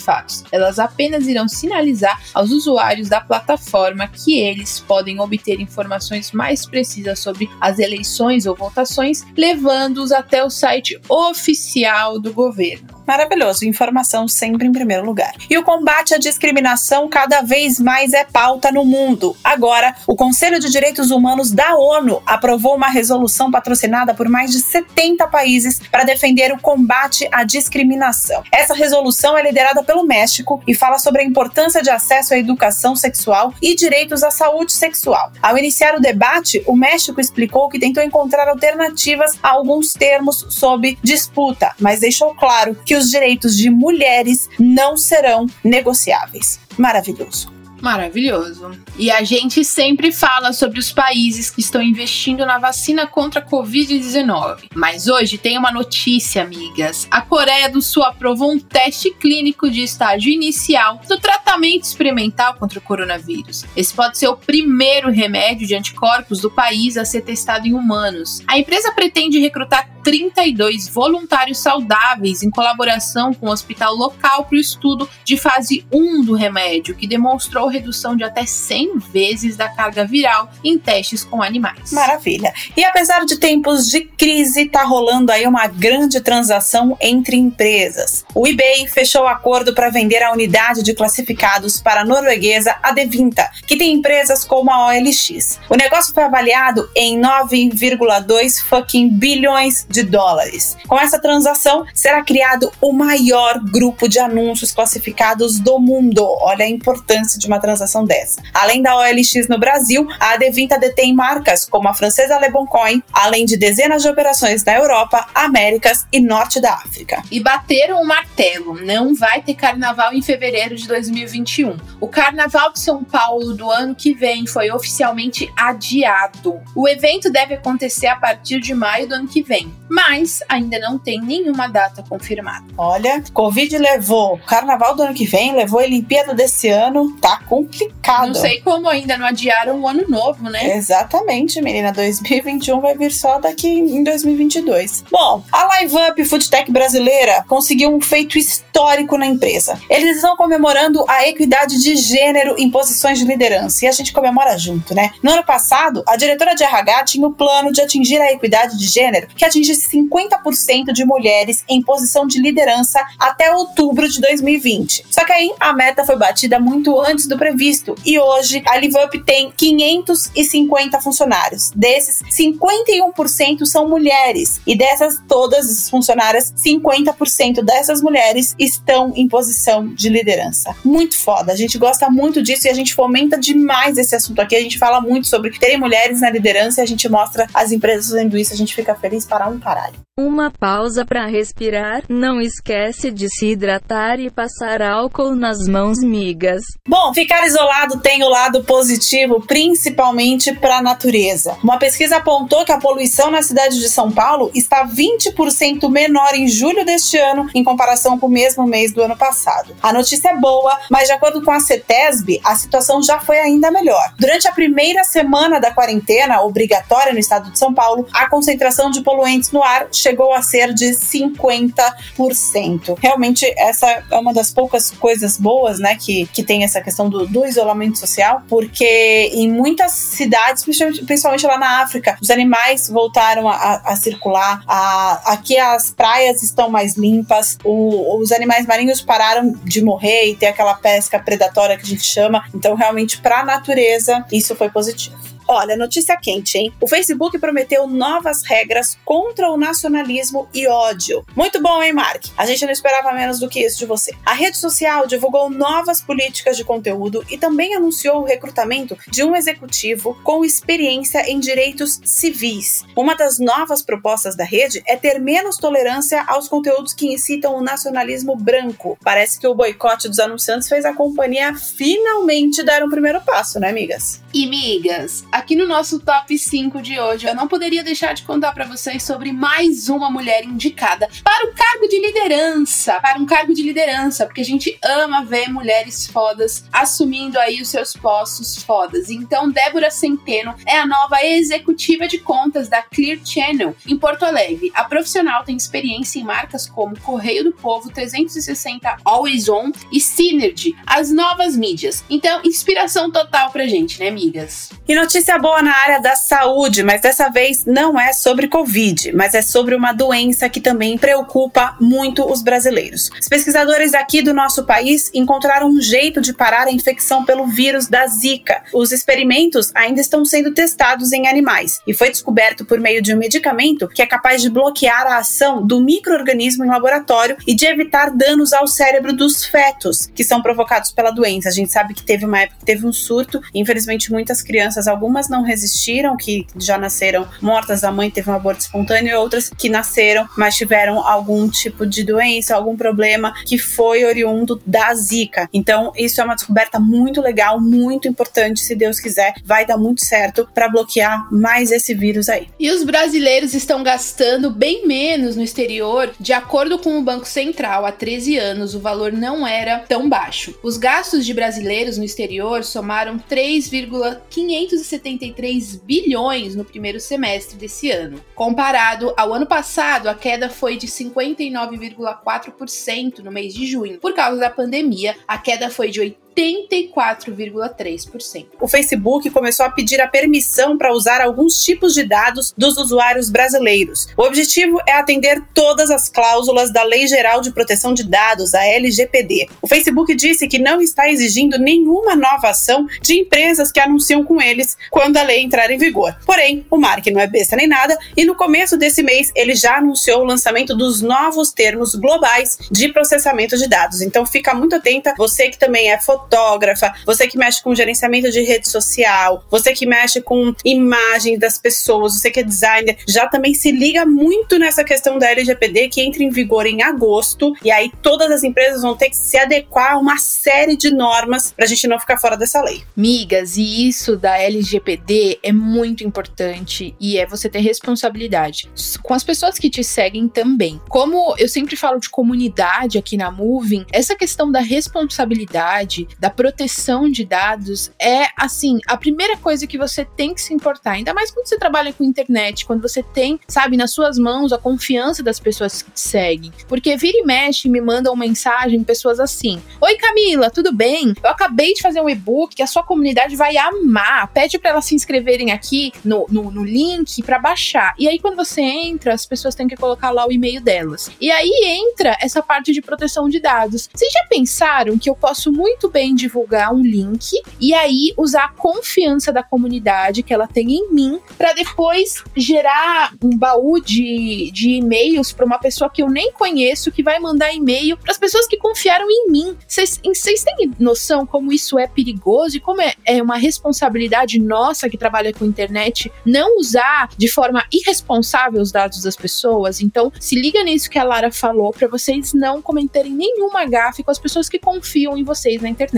Elas 0.52 0.80
apenas 0.80 1.28
irão 1.28 1.48
sinalizar 1.48 2.20
aos 2.34 2.52
usuários 2.52 3.10
da 3.10 3.22
plataforma 3.22 4.08
que 4.08 4.40
eles 4.40 4.80
podem 4.80 5.20
obter 5.20 5.60
informações 5.60 6.32
mais 6.32 6.66
precisas 6.66 7.20
sobre 7.20 7.50
as 7.62 7.78
eleições 7.80 8.46
ou 8.46 8.56
votações, 8.56 9.24
levando-os 9.38 10.12
até 10.12 10.44
o 10.44 10.50
site 10.50 11.00
oficial 11.08 12.20
do 12.20 12.34
governo. 12.34 12.99
Maravilhoso, 13.10 13.66
informação 13.66 14.28
sempre 14.28 14.68
em 14.68 14.72
primeiro 14.72 15.04
lugar. 15.04 15.34
E 15.50 15.58
o 15.58 15.64
combate 15.64 16.14
à 16.14 16.20
discriminação 16.20 17.10
cada 17.10 17.42
vez 17.42 17.80
mais 17.80 18.14
é 18.14 18.24
pauta 18.24 18.72
no 18.72 18.86
mundo. 18.86 19.36
Agora, 19.44 19.96
o 20.06 20.16
Conselho 20.16 20.60
de 20.60 20.70
Direitos 20.70 21.10
Humanos 21.10 21.50
da 21.50 21.76
ONU 21.76 22.22
aprovou 22.24 22.76
uma 22.76 22.88
resolução 22.88 23.50
patrocinada 23.50 24.14
por 24.14 24.30
mais 24.30 24.52
de 24.52 24.60
70 24.60 25.26
países 25.26 25.80
para 25.90 26.04
defender 26.04 26.54
o 26.54 26.62
combate 26.62 27.28
à 27.32 27.44
discriminação. 27.44 28.44
Essa 28.54 28.76
resolução 28.76 29.36
é 29.36 29.42
liderada 29.42 29.84
pelo 29.84 30.04
México 30.04 30.62
e 30.68 30.76
fala 30.76 31.00
sobre 31.00 31.24
a 31.24 31.26
importância 31.26 31.82
de 31.82 31.90
acesso 31.90 32.36
à 32.36 32.38
educação 32.38 32.96
sexual 32.96 33.52
e 33.60 33.74
direitos 33.74 34.22
à 34.22 34.30
saúde 34.30 34.72
sexual. 34.72 35.32
Ao 35.42 35.58
iniciar 35.58 35.96
o 35.96 36.00
debate, 36.00 36.62
o 36.68 36.76
México 36.76 37.20
explicou 37.20 37.70
que 37.70 37.80
tentou 37.80 38.04
encontrar 38.04 38.48
alternativas 38.48 39.36
a 39.42 39.50
alguns 39.50 39.94
termos 39.94 40.46
sob 40.48 40.96
disputa, 41.02 41.74
mas 41.80 42.02
deixou 42.02 42.36
claro 42.36 42.78
que 42.86 42.99
os 43.00 43.10
direitos 43.10 43.58
de 43.58 43.70
mulheres 43.70 44.50
não 44.60 44.96
serão 44.98 45.48
negociáveis. 45.64 46.60
Maravilhoso. 46.78 47.59
Maravilhoso. 47.82 48.72
E 48.98 49.10
a 49.10 49.24
gente 49.24 49.64
sempre 49.64 50.12
fala 50.12 50.52
sobre 50.52 50.80
os 50.80 50.92
países 50.92 51.50
que 51.50 51.62
estão 51.62 51.82
investindo 51.82 52.46
na 52.46 52.58
vacina 52.58 53.08
contra 53.08 53.40
a 53.40 53.46
Covid-19. 53.46 54.66
Mas 54.76 55.08
hoje 55.08 55.38
tem 55.38 55.58
uma 55.58 55.72
notícia, 55.72 56.44
amigas. 56.44 57.08
A 57.10 57.22
Coreia 57.22 57.70
do 57.70 57.82
Sul 57.82 58.04
aprovou 58.04 58.52
um 58.52 58.60
teste 58.60 59.12
clínico 59.12 59.70
de 59.70 59.82
estágio 59.82 60.32
inicial 60.32 61.00
do 61.08 61.18
tratamento 61.20 61.84
experimental 61.84 62.56
contra 62.56 62.80
o 62.80 62.82
coronavírus. 62.82 63.64
Esse 63.76 63.94
pode 63.94 64.18
ser 64.18 64.28
o 64.28 64.36
primeiro 64.36 65.10
remédio 65.10 65.68
de 65.68 65.76
anticorpos 65.76 66.42
do 66.42 66.52
país 66.52 66.98
a 66.98 67.06
ser 67.06 67.22
testado 67.22 67.68
em 67.68 67.74
humanos. 67.74 68.42
A 68.48 68.58
empresa 68.58 68.92
pretende 68.92 69.40
recrutar 69.40 69.90
32 70.04 70.90
voluntários 70.90 71.60
saudáveis 71.60 72.44
em 72.44 72.50
colaboração 72.50 73.34
com 73.34 73.48
o 73.48 73.52
hospital 73.52 73.94
local 73.96 74.46
para 74.46 74.56
o 74.56 74.60
estudo 74.60 75.10
de 75.24 75.38
fase 75.38 75.86
1 75.92 76.24
do 76.24 76.34
remédio, 76.34 76.96
que 76.96 77.08
demonstrou 77.08 77.69
redução 77.70 78.16
de 78.16 78.24
até 78.24 78.46
100 78.46 79.00
vezes 79.12 79.56
da 79.56 79.70
carga 79.70 80.06
viral 80.06 80.50
em 80.64 80.78
testes 80.78 81.24
com 81.24 81.42
animais. 81.42 81.92
Maravilha. 81.92 82.54
E 82.76 82.84
apesar 82.84 83.26
de 83.26 83.38
tempos 83.38 83.88
de 83.88 84.02
crise, 84.02 84.68
tá 84.68 84.84
rolando 84.84 85.32
aí 85.32 85.46
uma 85.48 85.68
grande 85.68 86.22
transação 86.22 86.98
entre 87.00 87.36
empresas. 87.36 88.26
O 88.34 88.48
eBay 88.48 88.88
fechou 88.88 89.28
acordo 89.28 89.74
para 89.74 89.90
vender 89.90 90.24
a 90.24 90.32
unidade 90.32 90.84
de 90.84 90.94
classificados 90.94 91.80
para 91.80 92.02
a 92.02 92.06
norueguesa 92.06 92.76
Adevinta, 92.82 93.50
que 93.68 93.78
tem 93.78 93.94
empresas 93.94 94.44
como 94.44 94.72
a 94.72 94.88
OLX. 94.88 95.60
O 95.70 95.76
negócio 95.76 96.14
foi 96.14 96.24
avaliado 96.24 96.90
em 96.96 97.20
9,2 97.20 98.60
fucking 98.68 99.10
bilhões 99.10 99.86
de 99.90 100.04
dólares. 100.04 100.78
Com 100.88 100.98
essa 100.98 101.20
transação, 101.20 101.86
será 101.94 102.24
criado 102.24 102.72
o 102.82 102.92
maior 102.92 103.60
grupo 103.60 104.08
de 104.08 104.20
anúncios 104.20 104.72
classificados 104.72 105.60
do 105.60 105.80
mundo. 105.80 106.24
Olha 106.42 106.66
a 106.66 106.70
importância 106.70 107.40
de 107.40 107.48
uma 107.48 107.59
transação 107.60 108.06
dessa. 108.06 108.42
Além 108.54 108.82
da 108.82 108.96
OLX 108.96 109.48
no 109.50 109.60
Brasil, 109.60 110.08
a 110.20 110.34
Adevinta 110.34 110.80
detém 110.80 111.14
marcas 111.14 111.66
como 111.66 111.88
a 111.88 111.94
francesa 111.94 112.40
Le 112.40 112.50
Bon 112.50 112.66
Coin, 112.66 113.02
além 113.12 113.46
de 113.46 113.58
dezenas 113.58 114.02
de 114.02 114.10
operações 114.10 114.64
na 114.64 114.76
Europa, 114.76 115.28
Américas 115.34 116.06
e 116.12 116.20
Norte 116.20 116.62
da 116.62 116.74
África. 116.74 117.22
E 117.32 117.40
bateram 117.40 118.02
o 118.02 118.08
martelo, 118.08 118.80
não 118.84 119.14
vai 119.16 119.42
ter 119.42 119.56
carnaval 119.56 120.14
em 120.14 120.22
fevereiro 120.22 120.76
de 120.76 120.88
2021. 120.88 121.78
O 122.00 122.08
carnaval 122.08 122.72
de 122.72 122.80
São 122.80 123.04
Paulo 123.04 123.54
do 123.54 123.70
ano 123.70 123.96
que 123.96 124.14
vem 124.14 124.46
foi 124.48 124.72
oficialmente 124.72 125.52
adiado. 125.56 126.60
O 126.76 126.88
evento 126.88 127.32
deve 127.32 127.56
acontecer 127.56 128.08
a 128.08 128.16
partir 128.16 128.60
de 128.60 128.74
maio 128.74 129.08
do 129.08 129.16
ano 129.16 129.28
que 129.28 129.42
vem, 129.42 129.72
mas 129.90 130.42
ainda 130.48 130.80
não 130.80 130.98
tem 130.98 131.20
nenhuma 131.20 131.68
data 131.68 132.04
confirmada. 132.08 132.66
Olha, 132.78 133.24
Covid 133.34 133.78
levou 133.78 134.36
o 134.36 134.38
carnaval 134.38 134.96
do 134.96 135.04
ano 135.04 135.14
que 135.14 135.26
vem, 135.26 135.56
levou 135.56 135.80
a 135.80 135.84
Olimpíada 135.84 136.34
desse 136.34 136.70
ano, 136.70 137.18
tá 137.20 137.42
complicado. 137.48 138.28
Não 138.28 138.36
sei 138.36 138.62
como 138.62 138.88
ainda 138.88 139.18
não 139.18 139.26
adiaram 139.26 139.82
o 139.82 139.88
ano 139.88 140.06
novo, 140.08 140.50
né? 140.50 140.78
Exatamente, 140.78 141.62
menina. 141.62 141.92
2021 141.92 142.80
vai 142.80 142.96
vir 142.96 143.12
só 143.12 143.40
daqui 143.40 143.68
em 143.68 144.04
2022. 144.04 145.06
Bom, 145.12 145.44
a 145.52 145.64
Live 145.66 145.96
Up 146.10 146.26
Foodtech 146.26 146.72
brasileira 146.72 147.44
conseguiu 147.48 147.94
um 147.94 148.02
feito 148.02 148.38
histórico 148.38 149.18
na 149.18 149.26
empresa. 149.26 149.80
Eles 149.90 150.18
estão 150.18 150.36
comemorando 150.36 151.04
a 151.08 151.28
equidade 151.28 151.82
de 151.82 151.96
gênero 151.96 152.56
em 152.58 152.70
posições 152.70 153.18
de 153.18 153.26
liderança 153.26 153.86
e 153.86 153.88
a 153.88 153.92
gente 153.92 154.14
comemora 154.14 154.58
junto, 154.58 154.94
né? 154.94 155.12
No 155.24 155.32
ano 155.32 155.44
passado, 155.44 156.04
a 156.08 156.16
diretora 156.16 156.56
de 156.56 156.64
RH 156.64 157.04
tinha 157.06 157.28
o 157.28 157.34
plano 157.34 157.72
de 157.72 157.82
atingir 157.82 158.20
a 158.22 158.32
equidade 158.32 158.78
de 158.78 158.88
gênero 158.88 159.28
que 159.36 159.46
atingisse 159.46 159.79
50% 159.80 160.92
de 160.92 161.06
mulheres 161.06 161.64
em 161.68 161.82
posição 161.82 162.26
de 162.28 162.42
liderança 162.42 163.04
até 163.18 163.54
outubro 163.54 164.08
de 164.08 164.22
2020. 164.22 165.06
Só 165.10 165.26
que 165.26 165.34
aí 165.34 165.54
a 165.60 165.74
meta 165.74 166.06
foi 166.06 166.16
batida 166.16 166.60
muito 166.60 167.00
antes 167.00 167.28
do 167.28 167.38
previsto 167.38 167.96
e 168.06 168.20
hoje 168.20 168.62
a 168.68 168.78
LiveUp 168.78 169.24
tem 169.26 169.52
550 169.56 171.02
funcionários. 171.02 171.72
Desses, 171.76 172.20
51% 172.32 173.66
são 173.66 173.88
mulheres 173.88 174.62
e 174.66 174.78
dessas 174.78 175.18
todas 175.28 175.70
as 175.70 175.90
funcionárias, 175.90 176.54
50% 176.54 177.64
dessas 177.64 178.02
mulheres 178.02 178.56
estão 178.58 179.14
em 179.16 179.28
posição 179.28 179.88
de 179.88 180.10
liderança. 180.10 180.76
Muito 180.84 181.18
foda, 181.18 181.52
a 181.52 181.56
gente 181.56 181.78
gosta 181.78 182.10
muito 182.10 182.42
disso 182.42 182.68
e 182.68 182.70
a 182.70 182.74
gente 182.74 182.94
fomenta 182.94 183.38
demais 183.38 183.98
esse 183.98 184.16
assunto 184.16 184.42
aqui. 184.42 184.56
A 184.56 184.62
gente 184.62 184.78
fala 184.78 185.02
muito 185.02 185.28
sobre 185.28 185.52
terem 185.58 185.78
mulheres 185.78 186.22
na 186.22 186.30
liderança 186.30 186.82
e 186.82 186.84
a 186.84 186.88
gente 186.88 187.08
mostra 187.10 187.48
as 187.54 187.72
empresas 187.72 188.08
fazendo 188.08 188.38
isso, 188.38 188.54
a 188.54 188.58
gente 188.58 188.76
fica 188.76 188.96
feliz 188.96 189.26
para 189.26 189.48
um 189.48 189.60
caralho. 189.70 190.10
Uma 190.20 190.52
pausa 190.52 191.06
para 191.06 191.26
respirar. 191.28 192.04
Não 192.10 192.42
esquece 192.42 193.10
de 193.10 193.30
se 193.30 193.52
hidratar 193.52 194.20
e 194.20 194.30
passar 194.30 194.82
álcool 194.82 195.34
nas 195.34 195.66
mãos, 195.66 196.00
migas. 196.00 196.62
Bom, 196.86 197.14
ficar 197.14 197.48
isolado 197.48 198.02
tem 198.02 198.22
o 198.22 198.28
lado 198.28 198.62
positivo, 198.66 199.42
principalmente 199.48 200.54
para 200.54 200.80
a 200.80 200.82
natureza. 200.82 201.58
Uma 201.64 201.80
pesquisa 201.80 202.18
apontou 202.18 202.66
que 202.66 202.72
a 202.74 202.80
poluição 202.80 203.32
na 203.32 203.42
cidade 203.42 203.80
de 203.80 203.88
São 203.88 204.12
Paulo 204.12 204.52
está 204.54 204.86
20% 204.86 205.90
menor 205.90 206.36
em 206.36 206.50
julho 206.50 206.84
deste 206.84 207.18
ano 207.18 207.48
em 207.56 207.64
comparação 207.64 208.20
com 208.20 208.28
o 208.28 208.30
mesmo 208.30 208.68
mês 208.68 208.92
do 208.92 209.02
ano 209.02 209.16
passado. 209.16 209.74
A 209.82 209.94
notícia 209.94 210.32
é 210.32 210.36
boa, 210.36 210.78
mas 210.92 211.08
de 211.08 211.14
acordo 211.14 211.42
com 211.42 211.52
a 211.52 211.62
CETESB, 211.62 212.42
a 212.44 212.58
situação 212.58 213.02
já 213.02 213.22
foi 213.22 213.40
ainda 213.40 213.72
melhor. 213.72 214.14
Durante 214.20 214.50
a 214.50 214.52
primeira 214.52 215.06
semana 215.06 215.62
da 215.62 215.72
quarentena 215.72 216.42
obrigatória 216.42 217.14
no 217.14 217.20
estado 217.20 217.52
de 217.52 217.58
São 217.58 217.74
Paulo, 217.74 218.06
a 218.12 218.30
concentração 218.30 218.92
de 218.92 219.02
poluentes 219.02 219.50
no 219.54 219.59
ar 219.64 219.88
chegou 219.92 220.20
chegou 220.20 220.34
a 220.34 220.42
ser 220.42 220.74
de 220.74 220.92
50%. 220.92 222.98
Realmente, 223.00 223.46
essa 223.58 223.88
é 223.88 224.04
uma 224.18 224.34
das 224.34 224.52
poucas 224.52 224.92
coisas 224.92 225.38
boas, 225.38 225.80
né, 225.80 225.96
que, 225.96 226.28
que 226.28 226.44
tem 226.44 226.66
essa 226.66 226.82
questão 226.82 227.10
do, 227.10 227.26
do 227.26 227.46
isolamento 227.46 227.98
social, 227.98 228.44
porque 228.50 229.32
em 229.34 229.50
muitas 229.50 229.94
cidades, 229.94 230.62
principalmente 230.64 231.48
lá 231.48 231.58
na 231.58 231.82
África, 231.82 232.18
os 232.22 232.30
animais 232.30 232.90
voltaram 232.90 233.48
a, 233.48 233.82
a 233.86 233.96
circular, 233.96 234.62
a, 234.68 235.34
aqui 235.34 235.58
as 235.58 235.92
praias 235.92 236.44
estão 236.44 236.70
mais 236.70 236.98
limpas, 236.98 237.58
o, 237.64 238.20
os 238.20 238.34
animais 238.34 238.68
marinhos 238.68 239.02
pararam 239.02 239.54
de 239.64 239.82
morrer 239.82 240.26
e 240.26 240.36
ter 240.36 240.48
aquela 240.48 240.74
pesca 240.74 241.18
predatória 241.20 241.78
que 241.78 241.84
a 241.84 241.88
gente 241.88 242.04
chama. 242.04 242.44
Então, 242.54 242.76
realmente, 242.76 243.22
para 243.22 243.40
a 243.40 243.46
natureza, 243.46 244.26
isso 244.32 244.54
foi 244.56 244.70
positivo. 244.70 245.29
Olha, 245.52 245.76
notícia 245.76 246.16
quente, 246.16 246.60
hein? 246.60 246.72
O 246.80 246.88
Facebook 246.88 247.40
prometeu 247.40 247.88
novas 247.88 248.44
regras 248.46 248.96
contra 249.04 249.50
o 249.50 249.58
nacionalismo 249.58 250.48
e 250.54 250.68
ódio. 250.68 251.26
Muito 251.36 251.60
bom, 251.60 251.82
hein, 251.82 251.92
Mark? 251.92 252.24
A 252.38 252.46
gente 252.46 252.64
não 252.66 252.72
esperava 252.72 253.12
menos 253.14 253.40
do 253.40 253.50
que 253.50 253.60
isso 253.60 253.80
de 253.80 253.88
você. 253.88 254.14
A 254.24 254.36
rede 254.36 254.58
social 254.58 255.08
divulgou 255.08 255.50
novas 255.50 256.02
políticas 256.02 256.56
de 256.56 256.64
conteúdo 256.64 257.26
e 257.32 257.36
também 257.36 257.74
anunciou 257.74 258.22
o 258.22 258.26
recrutamento 258.26 258.96
de 259.08 259.24
um 259.24 259.36
executivo 259.36 260.16
com 260.24 260.46
experiência 260.46 261.28
em 261.28 261.40
direitos 261.40 262.00
civis. 262.06 262.86
Uma 262.96 263.16
das 263.16 263.40
novas 263.40 263.82
propostas 263.82 264.38
da 264.38 264.44
rede 264.44 264.84
é 264.86 264.96
ter 264.96 265.18
menos 265.18 265.58
tolerância 265.58 266.24
aos 266.28 266.48
conteúdos 266.48 266.94
que 266.94 267.12
incitam 267.12 267.56
o 267.56 267.64
nacionalismo 267.64 268.36
branco. 268.36 269.00
Parece 269.04 269.40
que 269.40 269.48
o 269.48 269.56
boicote 269.56 270.08
dos 270.08 270.20
anunciantes 270.20 270.70
fez 270.70 270.86
a 270.86 270.94
companhia 270.94 271.56
finalmente 271.56 272.62
dar 272.62 272.84
um 272.84 272.90
primeiro 272.92 273.20
passo, 273.22 273.60
né, 273.60 273.70
amigas? 273.70 274.22
E, 274.32 274.46
migas, 274.46 275.24
aqui 275.40 275.56
no 275.56 275.66
nosso 275.66 276.00
top 276.00 276.38
5 276.38 276.82
de 276.82 277.00
hoje, 277.00 277.26
eu 277.26 277.34
não 277.34 277.48
poderia 277.48 277.82
deixar 277.82 278.14
de 278.14 278.24
contar 278.24 278.52
para 278.52 278.66
vocês 278.66 279.02
sobre 279.02 279.32
mais 279.32 279.88
uma 279.88 280.12
mulher 280.12 280.44
indicada 280.44 281.08
para 281.24 281.48
o 281.48 281.54
cargo 281.54 281.88
de 281.88 281.98
liderança, 281.98 283.00
para 283.00 283.18
um 283.18 283.26
cargo 283.26 283.54
de 283.54 283.64
liderança, 283.64 284.26
porque 284.26 284.42
a 284.42 284.46
gente 284.46 284.78
ama 284.84 285.24
ver 285.24 285.50
mulheres 285.50 286.06
fodas 286.08 286.66
assumindo 286.74 287.40
aí 287.40 287.62
os 287.62 287.70
seus 287.70 287.94
postos 287.94 288.62
fodas. 288.62 289.10
Então, 289.10 289.50
Débora 289.50 289.90
Centeno 289.90 290.54
é 290.66 290.78
a 290.78 290.86
nova 290.86 291.24
executiva 291.24 292.06
de 292.06 292.18
contas 292.18 292.68
da 292.68 292.82
Clear 292.82 293.20
Channel 293.26 293.74
em 293.88 293.98
Porto 293.98 294.24
Alegre. 294.24 294.74
A 294.76 294.84
profissional 294.84 295.46
tem 295.46 295.56
experiência 295.56 296.20
em 296.20 296.24
marcas 296.24 296.68
como 296.68 297.00
Correio 297.00 297.46
do 297.46 297.54
Povo, 297.54 297.90
360 297.90 298.98
Always 299.06 299.48
On 299.48 299.72
e 299.90 300.02
Synergy, 300.02 300.76
as 300.86 301.10
novas 301.10 301.56
mídias. 301.56 302.04
Então, 302.10 302.42
inspiração 302.44 303.10
total 303.10 303.52
pra 303.52 303.68
gente, 303.68 304.02
né, 304.02 304.10
amigas? 304.10 304.72
E 304.86 304.94
notícia 304.94 305.29
notícia 305.30 305.38
boa 305.38 305.62
na 305.62 305.76
área 305.76 306.02
da 306.02 306.16
saúde, 306.16 306.82
mas 306.82 307.02
dessa 307.02 307.30
vez 307.30 307.64
não 307.64 308.00
é 308.00 308.14
sobre 308.14 308.48
Covid, 308.48 309.12
mas 309.16 309.36
é 309.36 309.44
sobre 309.44 309.76
uma 309.76 309.92
doença 309.94 310.50
que 310.50 310.60
também 310.60 310.98
preocupa 310.98 311.76
muito 311.80 312.26
os 312.26 312.42
brasileiros. 312.42 313.12
Os 313.20 313.28
pesquisadores 313.28 313.94
aqui 313.94 314.24
do 314.24 314.34
nosso 314.34 314.66
país 314.66 315.12
encontraram 315.14 315.70
um 315.70 315.80
jeito 315.80 316.20
de 316.20 316.34
parar 316.34 316.68
a 316.68 316.72
infecção 316.72 317.26
pelo 317.26 317.46
vírus 317.46 317.88
da 317.88 318.08
Zika. 318.08 318.64
Os 318.74 318.92
experimentos 318.92 319.72
ainda 319.76 320.02
estão 320.02 320.26
sendo 320.26 320.52
testados 320.52 321.12
em 321.12 321.28
animais 321.28 321.80
e 321.86 321.94
foi 321.94 322.10
descoberto 322.10 322.66
por 322.66 322.80
meio 322.80 323.00
de 323.00 323.14
um 323.14 323.18
medicamento 323.18 323.88
que 323.88 324.02
é 324.02 324.08
capaz 324.08 324.42
de 324.42 324.50
bloquear 324.50 325.06
a 325.06 325.18
ação 325.18 325.64
do 325.64 325.80
microorganismo 325.80 326.66
em 326.66 326.70
laboratório 326.70 327.38
e 327.46 327.54
de 327.54 327.68
evitar 327.68 328.10
danos 328.10 328.52
ao 328.52 328.66
cérebro 328.66 329.14
dos 329.14 329.46
fetos 329.46 330.08
que 330.08 330.24
são 330.24 330.42
provocados 330.42 330.92
pela 330.92 331.12
doença. 331.12 331.50
A 331.50 331.52
gente 331.52 331.72
sabe 331.72 331.94
que 331.94 332.04
teve 332.04 332.26
uma 332.26 332.40
época 332.40 332.60
que 332.60 332.66
teve 332.66 332.88
um 332.88 332.92
surto, 332.92 333.40
infelizmente 333.54 334.12
muitas 334.12 334.42
crianças, 334.42 334.88
algumas 334.88 335.19
algumas 335.20 335.28
não 335.28 335.44
resistiram, 335.44 336.16
que 336.16 336.48
já 336.56 336.78
nasceram 336.78 337.28
mortas, 337.42 337.84
a 337.84 337.92
mãe 337.92 338.10
teve 338.10 338.30
um 338.30 338.34
aborto 338.34 338.62
espontâneo, 338.62 339.12
e 339.12 339.16
outras 339.16 339.50
que 339.50 339.68
nasceram, 339.68 340.28
mas 340.38 340.56
tiveram 340.56 341.06
algum 341.06 341.50
tipo 341.50 341.86
de 341.86 342.04
doença, 342.04 342.56
algum 342.56 342.78
problema 342.78 343.34
que 343.46 343.58
foi 343.58 344.06
oriundo 344.06 344.62
da 344.66 344.94
Zika. 344.94 345.50
Então, 345.54 345.92
isso 345.98 346.22
é 346.22 346.24
uma 346.24 346.36
descoberta 346.36 346.80
muito 346.80 347.22
legal, 347.22 347.60
muito 347.60 348.08
importante. 348.08 348.62
Se 348.62 348.76
Deus 348.76 349.00
quiser, 349.00 349.34
vai 349.44 349.66
dar 349.66 349.78
muito 349.78 350.02
certo 350.02 350.48
para 350.54 350.70
bloquear 350.70 351.28
mais 351.34 351.72
esse 351.72 351.94
vírus 351.94 352.30
aí. 352.30 352.48
E 352.60 352.70
os 352.72 352.84
brasileiros 352.84 353.54
estão 353.54 353.84
gastando 353.84 354.52
bem 354.52 354.88
menos 354.88 355.36
no 355.36 355.44
exterior, 355.44 356.12
de 356.20 356.34
acordo 356.34 356.78
com 356.80 356.98
o 356.98 357.02
Banco 357.02 357.28
Central. 357.28 357.86
Há 357.86 357.92
13 357.92 358.38
anos, 358.38 358.76
o 358.76 358.80
valor 358.80 359.12
não 359.12 359.46
era 359.46 359.80
tão 359.80 360.08
baixo. 360.08 360.56
Os 360.64 360.78
gastos 360.78 361.26
de 361.26 361.34
brasileiros 361.34 361.98
no 361.98 362.04
exterior 362.04 362.64
somaram 362.64 363.18
3,570 363.18 365.09
73 365.10 365.78
bilhões 365.78 366.54
no 366.56 366.64
primeiro 366.64 367.00
semestre 367.00 367.58
desse 367.58 367.90
ano. 367.90 368.24
Comparado 368.36 369.12
ao 369.18 369.34
ano 369.34 369.48
passado, 369.48 370.08
a 370.08 370.14
queda 370.14 370.50
foi 370.50 370.78
de 370.78 370.88
59,4% 370.88 373.20
no 373.20 373.32
mês 373.32 373.54
de 373.54 373.66
junho. 373.66 374.00
Por 374.00 374.14
causa 374.14 374.40
da 374.40 374.50
pandemia, 374.50 375.16
a 375.28 375.38
queda 375.38 375.70
foi 375.70 375.90
de 375.90 376.00
84,3%. 376.40 378.46
O 378.60 378.68
Facebook 378.68 379.30
começou 379.30 379.66
a 379.66 379.70
pedir 379.70 380.00
a 380.00 380.08
permissão 380.08 380.78
para 380.78 380.94
usar 380.94 381.22
alguns 381.22 381.64
tipos 381.64 381.94
de 381.94 382.04
dados 382.04 382.54
dos 382.58 382.78
usuários 382.78 383.30
brasileiros. 383.30 384.08
O 384.18 384.24
objetivo 384.24 384.80
é 384.88 384.94
atender 384.94 385.42
todas 385.54 385.92
as 385.92 386.08
cláusulas 386.08 386.72
da 386.72 386.84
Lei 386.84 387.08
Geral 387.08 387.42
de 387.42 387.52
Proteção 387.52 387.94
de 387.94 388.04
Dados, 388.04 388.54
a 388.54 388.66
LGPD. 388.66 389.50
O 389.62 389.68
Facebook 389.68 390.16
disse 390.16 390.48
que 390.48 390.60
não 390.60 390.82
está 390.82 391.10
exigindo 391.10 391.60
nenhuma 391.60 392.16
nova 392.16 392.50
ação 392.50 392.88
de 393.02 393.20
empresas 393.20 393.72
que 393.72 393.80
anunciam 393.80 394.24
com 394.24 394.42
eles 394.42 394.78
quando 394.90 395.18
a 395.18 395.24
lei 395.24 395.42
entrar 395.42 395.70
em 395.70 395.78
vigor. 395.78 396.16
Porém, 396.26 396.66
o 396.70 396.78
Mark 396.78 397.06
não 397.08 397.20
é 397.20 397.28
besta 397.28 397.56
nem 397.56 397.68
nada 397.68 397.98
e 398.16 398.24
no 398.24 398.36
começo 398.36 398.78
desse 398.78 399.04
mês 399.04 399.32
ele 399.36 399.56
já 399.56 399.78
anunciou 399.78 400.22
o 400.22 400.26
lançamento 400.26 400.76
dos 400.76 401.02
novos 401.02 401.52
termos 401.52 401.96
globais 401.96 402.58
de 402.72 402.92
processamento 402.94 403.58
de 403.58 403.68
dados. 403.68 404.02
Então 404.02 404.26
fica 404.26 404.54
muito 404.54 404.76
atenta, 404.76 405.14
você 405.18 405.50
que 405.50 405.60
também 405.60 405.92
é 405.92 406.00
fotógrafo 406.00 406.29
fotógrafa, 406.30 406.94
você 407.06 407.28
que 407.28 407.38
mexe 407.38 407.62
com 407.64 407.74
gerenciamento 407.74 408.30
de 408.30 408.42
rede 408.42 408.70
social, 408.70 409.44
você 409.50 409.74
que 409.74 409.86
mexe 409.86 410.22
com 410.22 410.54
imagens 410.64 411.40
das 411.40 411.58
pessoas, 411.58 412.14
você 412.14 412.30
que 412.30 412.40
é 412.40 412.44
designer, 412.44 412.98
já 413.08 413.28
também 413.28 413.54
se 413.54 413.72
liga 413.72 414.06
muito 414.06 414.60
nessa 414.60 414.84
questão 414.84 415.18
da 415.18 415.30
LGPD 415.32 415.90
que 415.90 416.02
entra 416.02 416.24
em 416.24 416.30
vigor 416.30 416.68
em 416.68 416.84
agosto 416.84 417.54
e 417.64 417.72
aí 417.72 417.92
todas 418.04 418.30
as 418.32 418.44
empresas 418.44 418.84
vão 418.84 418.96
ter 418.96 419.10
que 419.10 419.18
se 419.18 419.38
adequar 419.38 419.94
a 419.94 419.98
uma 419.98 420.18
série 420.18 420.78
de 420.78 420.92
normas 420.92 421.52
para 421.52 421.66
a 421.66 421.68
gente 421.68 421.88
não 421.88 422.00
ficar 422.00 422.20
fora 422.20 422.38
dessa 422.38 422.62
lei. 422.62 422.84
Migas, 422.96 423.58
e 423.58 423.88
isso 423.88 424.16
da 424.16 424.38
LGPD 424.38 425.40
é 425.42 425.52
muito 425.52 426.04
importante 426.04 426.96
e 427.00 427.18
é 427.18 427.26
você 427.26 427.50
ter 427.50 427.60
responsabilidade 427.60 428.70
com 429.02 429.14
as 429.14 429.24
pessoas 429.24 429.58
que 429.58 429.70
te 429.70 429.84
seguem 429.84 430.28
também. 430.28 430.80
Como 430.90 431.36
eu 431.38 431.48
sempre 431.48 431.76
falo 431.76 432.00
de 432.00 432.10
comunidade 432.10 432.98
aqui 432.98 433.18
na 433.18 433.32
Moving, 433.32 433.86
essa 433.92 434.16
questão 434.16 434.52
da 434.52 434.60
responsabilidade, 434.60 436.08
da 436.20 436.30
proteção 436.30 437.10
de 437.10 437.24
dados 437.24 437.92
é, 438.00 438.28
assim, 438.36 438.80
a 438.88 438.98
primeira 438.98 439.38
coisa 439.38 439.66
que 439.66 439.78
você 439.78 440.04
tem 440.04 440.34
que 440.34 440.42
se 440.42 440.54
importar. 440.54 440.92
Ainda 440.92 441.14
mais 441.14 441.32
quando 441.32 441.48
você 441.48 441.58
trabalha 441.58 441.94
com 441.94 442.04
internet, 442.04 442.66
quando 442.66 442.82
você 442.82 443.02
tem, 443.02 443.40
sabe, 443.48 443.78
nas 443.78 443.92
suas 443.92 444.18
mãos 444.18 444.52
a 444.52 444.58
confiança 444.58 445.24
das 445.24 445.40
pessoas 445.40 445.82
que 445.82 445.92
te 445.92 446.00
seguem. 446.00 446.52
Porque 446.68 446.98
vira 446.98 447.18
e 447.18 447.24
mexe 447.24 447.70
me 447.70 447.80
mandam 447.80 448.16
mensagem 448.16 448.84
pessoas 448.84 449.20
assim: 449.20 449.62
Oi 449.80 449.96
Camila, 449.98 450.50
tudo 450.50 450.74
bem? 450.74 451.14
Eu 451.24 451.30
acabei 451.30 451.74
de 451.74 451.82
fazer 451.82 452.02
um 452.02 452.10
e-book 452.10 452.56
que 452.56 452.64
a 452.64 452.68
sua 452.68 452.84
comunidade 452.84 453.36
vai 453.36 453.56
amar. 453.58 454.28
Pede 454.34 454.60
para 454.60 454.72
elas 454.72 454.86
se 454.86 454.96
inscreverem 454.96 455.52
aqui 455.52 455.94
no, 456.04 456.26
no, 456.30 456.52
no 456.52 456.64
link 456.64 457.24
para 457.24 457.40
baixar. 457.40 457.94
E 457.98 458.08
aí, 458.08 458.20
quando 458.20 458.36
você 458.36 458.62
entra, 458.62 459.14
as 459.14 459.26
pessoas 459.26 459.56
têm 459.56 459.68
que 459.68 459.76
colocar 459.76 460.10
lá 460.12 460.28
o 460.28 460.32
e-mail 460.32 460.62
delas. 460.62 461.10
E 461.22 461.32
aí 461.32 461.52
entra 461.64 462.18
essa 462.22 462.42
parte 462.42 462.74
de 462.74 462.82
proteção 462.82 463.30
de 463.30 463.40
dados. 463.40 463.90
Vocês 463.94 464.12
já 464.12 464.26
pensaram 464.30 464.98
que 464.98 465.10
eu 465.10 465.16
posso 465.16 465.52
muito 465.52 465.90
bem 465.90 465.99
bem 466.00 466.16
divulgar 466.16 466.74
um 466.74 466.82
link 466.82 467.30
e 467.60 467.74
aí 467.74 468.14
usar 468.16 468.46
a 468.46 468.48
confiança 468.48 469.34
da 469.34 469.44
comunidade 469.44 470.24
que 470.24 470.34
ela 470.34 470.48
tem 470.48 470.72
em 470.72 470.94
mim 470.94 471.20
para 471.38 471.52
depois 471.52 472.24
gerar 472.38 473.12
um 473.22 473.38
baú 473.38 473.82
de, 473.82 474.50
de 474.54 474.76
e-mails 474.76 475.34
para 475.34 475.46
uma 475.46 475.60
pessoa 475.60 475.90
que 475.90 476.02
eu 476.02 476.10
nem 476.10 476.32
conheço 476.32 476.90
que 476.90 477.04
vai 477.04 477.20
mandar 477.20 477.54
e-mail 477.54 477.98
para 477.98 478.14
as 478.14 478.18
pessoas 478.18 478.48
que 478.48 478.56
confiaram 478.56 479.08
em 479.10 479.30
mim. 479.30 479.58
Vocês 479.68 480.00
têm 480.46 480.72
noção 480.80 481.26
como 481.26 481.52
isso 481.52 481.78
é 481.78 481.86
perigoso 481.86 482.56
e 482.56 482.62
como 482.62 482.82
é, 482.82 482.94
é 483.04 483.22
uma 483.22 483.36
responsabilidade 483.36 484.40
nossa 484.40 484.90
que 484.90 484.98
trabalha 484.98 485.34
com 485.34 485.44
internet 485.44 486.10
não 486.26 486.58
usar 486.60 487.10
de 487.18 487.28
forma 487.30 487.66
irresponsável 487.74 488.62
os 488.62 488.72
dados 488.72 489.04
das 489.04 489.18
pessoas? 489.18 489.82
Então, 489.82 490.14
se 490.18 490.40
liga 490.40 490.64
nisso 490.64 490.90
que 490.90 490.98
a 490.98 491.04
Lara 491.04 491.30
falou 491.30 491.74
para 491.74 491.90
vocês 491.90 492.34
não 492.34 492.62
cometerem 492.62 493.12
nenhuma 493.12 493.66
gafe 493.66 494.02
com 494.02 494.12
as 494.12 494.20
pessoas 494.20 494.48
que 494.48 494.58
confiam 494.58 495.18
em 495.18 495.26
vocês 495.26 495.62
na 495.62 495.68
internet. 495.68 495.89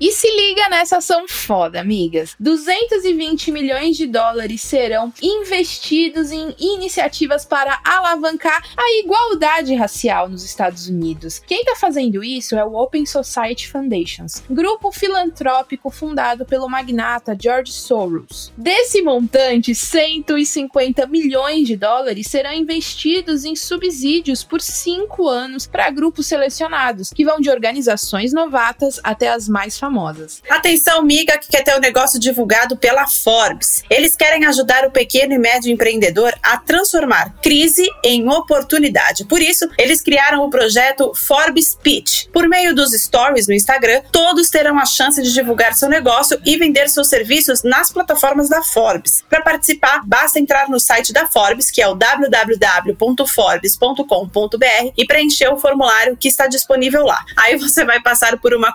E 0.00 0.12
se 0.12 0.28
liga 0.28 0.68
nessa 0.68 0.98
ação 0.98 1.26
foda, 1.28 1.80
amigas. 1.80 2.34
220 2.40 3.52
milhões 3.52 3.96
de 3.96 4.06
dólares 4.06 4.62
serão 4.62 5.12
investidos 5.22 6.30
em 6.30 6.54
iniciativas 6.58 7.44
para 7.44 7.80
alavancar 7.84 8.62
a 8.76 9.00
igualdade 9.00 9.74
racial 9.74 10.28
nos 10.28 10.44
Estados 10.44 10.88
Unidos. 10.88 11.40
Quem 11.46 11.60
está 11.60 11.76
fazendo 11.76 12.22
isso 12.22 12.56
é 12.56 12.64
o 12.64 12.74
Open 12.74 13.06
Society 13.06 13.68
Foundations, 13.68 14.42
grupo 14.50 14.90
filantrópico 14.90 15.90
fundado 15.90 16.44
pelo 16.44 16.68
magnata 16.68 17.36
George 17.38 17.72
Soros. 17.72 18.52
Desse 18.56 19.02
montante, 19.02 19.74
150 19.74 21.06
milhões 21.06 21.66
de 21.66 21.76
dólares 21.76 22.26
serão 22.28 22.52
investidos 22.52 23.44
em 23.44 23.54
subsídios 23.54 24.42
por 24.42 24.60
cinco 24.60 25.28
anos 25.28 25.66
para 25.66 25.90
grupos 25.90 26.26
selecionados, 26.26 27.10
que 27.10 27.24
vão 27.24 27.40
de 27.40 27.50
organizações 27.50 28.32
novatas 28.32 29.00
até 29.02 29.25
as 29.26 29.48
mais 29.48 29.78
famosas. 29.78 30.42
Atenção, 30.48 31.02
miga, 31.02 31.38
que 31.38 31.48
quer 31.48 31.62
ter 31.62 31.74
o 31.74 31.78
um 31.78 31.80
negócio 31.80 32.18
divulgado 32.18 32.76
pela 32.76 33.06
Forbes. 33.06 33.82
Eles 33.90 34.16
querem 34.16 34.44
ajudar 34.46 34.86
o 34.86 34.90
pequeno 34.90 35.34
e 35.34 35.38
médio 35.38 35.72
empreendedor 35.72 36.34
a 36.42 36.58
transformar 36.58 37.34
crise 37.42 37.86
em 38.02 38.28
oportunidade. 38.28 39.24
Por 39.24 39.40
isso, 39.40 39.68
eles 39.78 40.00
criaram 40.00 40.44
o 40.44 40.50
projeto 40.50 41.12
Forbes 41.14 41.74
Pitch. 41.74 42.26
Por 42.32 42.48
meio 42.48 42.74
dos 42.74 42.92
stories 42.92 43.46
no 43.46 43.54
Instagram, 43.54 44.02
todos 44.12 44.50
terão 44.50 44.78
a 44.78 44.86
chance 44.86 45.22
de 45.22 45.32
divulgar 45.32 45.74
seu 45.74 45.88
negócio 45.88 46.40
e 46.44 46.56
vender 46.56 46.88
seus 46.88 47.08
serviços 47.08 47.62
nas 47.62 47.90
plataformas 47.90 48.48
da 48.48 48.62
Forbes. 48.62 49.24
Para 49.28 49.42
participar, 49.42 50.02
basta 50.04 50.38
entrar 50.38 50.68
no 50.68 50.80
site 50.80 51.12
da 51.12 51.26
Forbes, 51.26 51.70
que 51.70 51.82
é 51.82 51.88
o 51.88 51.94
www.forbes.com.br 51.94 54.92
e 54.96 55.06
preencher 55.06 55.48
o 55.48 55.58
formulário 55.58 56.16
que 56.16 56.28
está 56.28 56.46
disponível 56.46 57.04
lá. 57.04 57.24
Aí 57.36 57.56
você 57.56 57.84
vai 57.84 58.00
passar 58.00 58.38
por 58.38 58.54
uma 58.54 58.72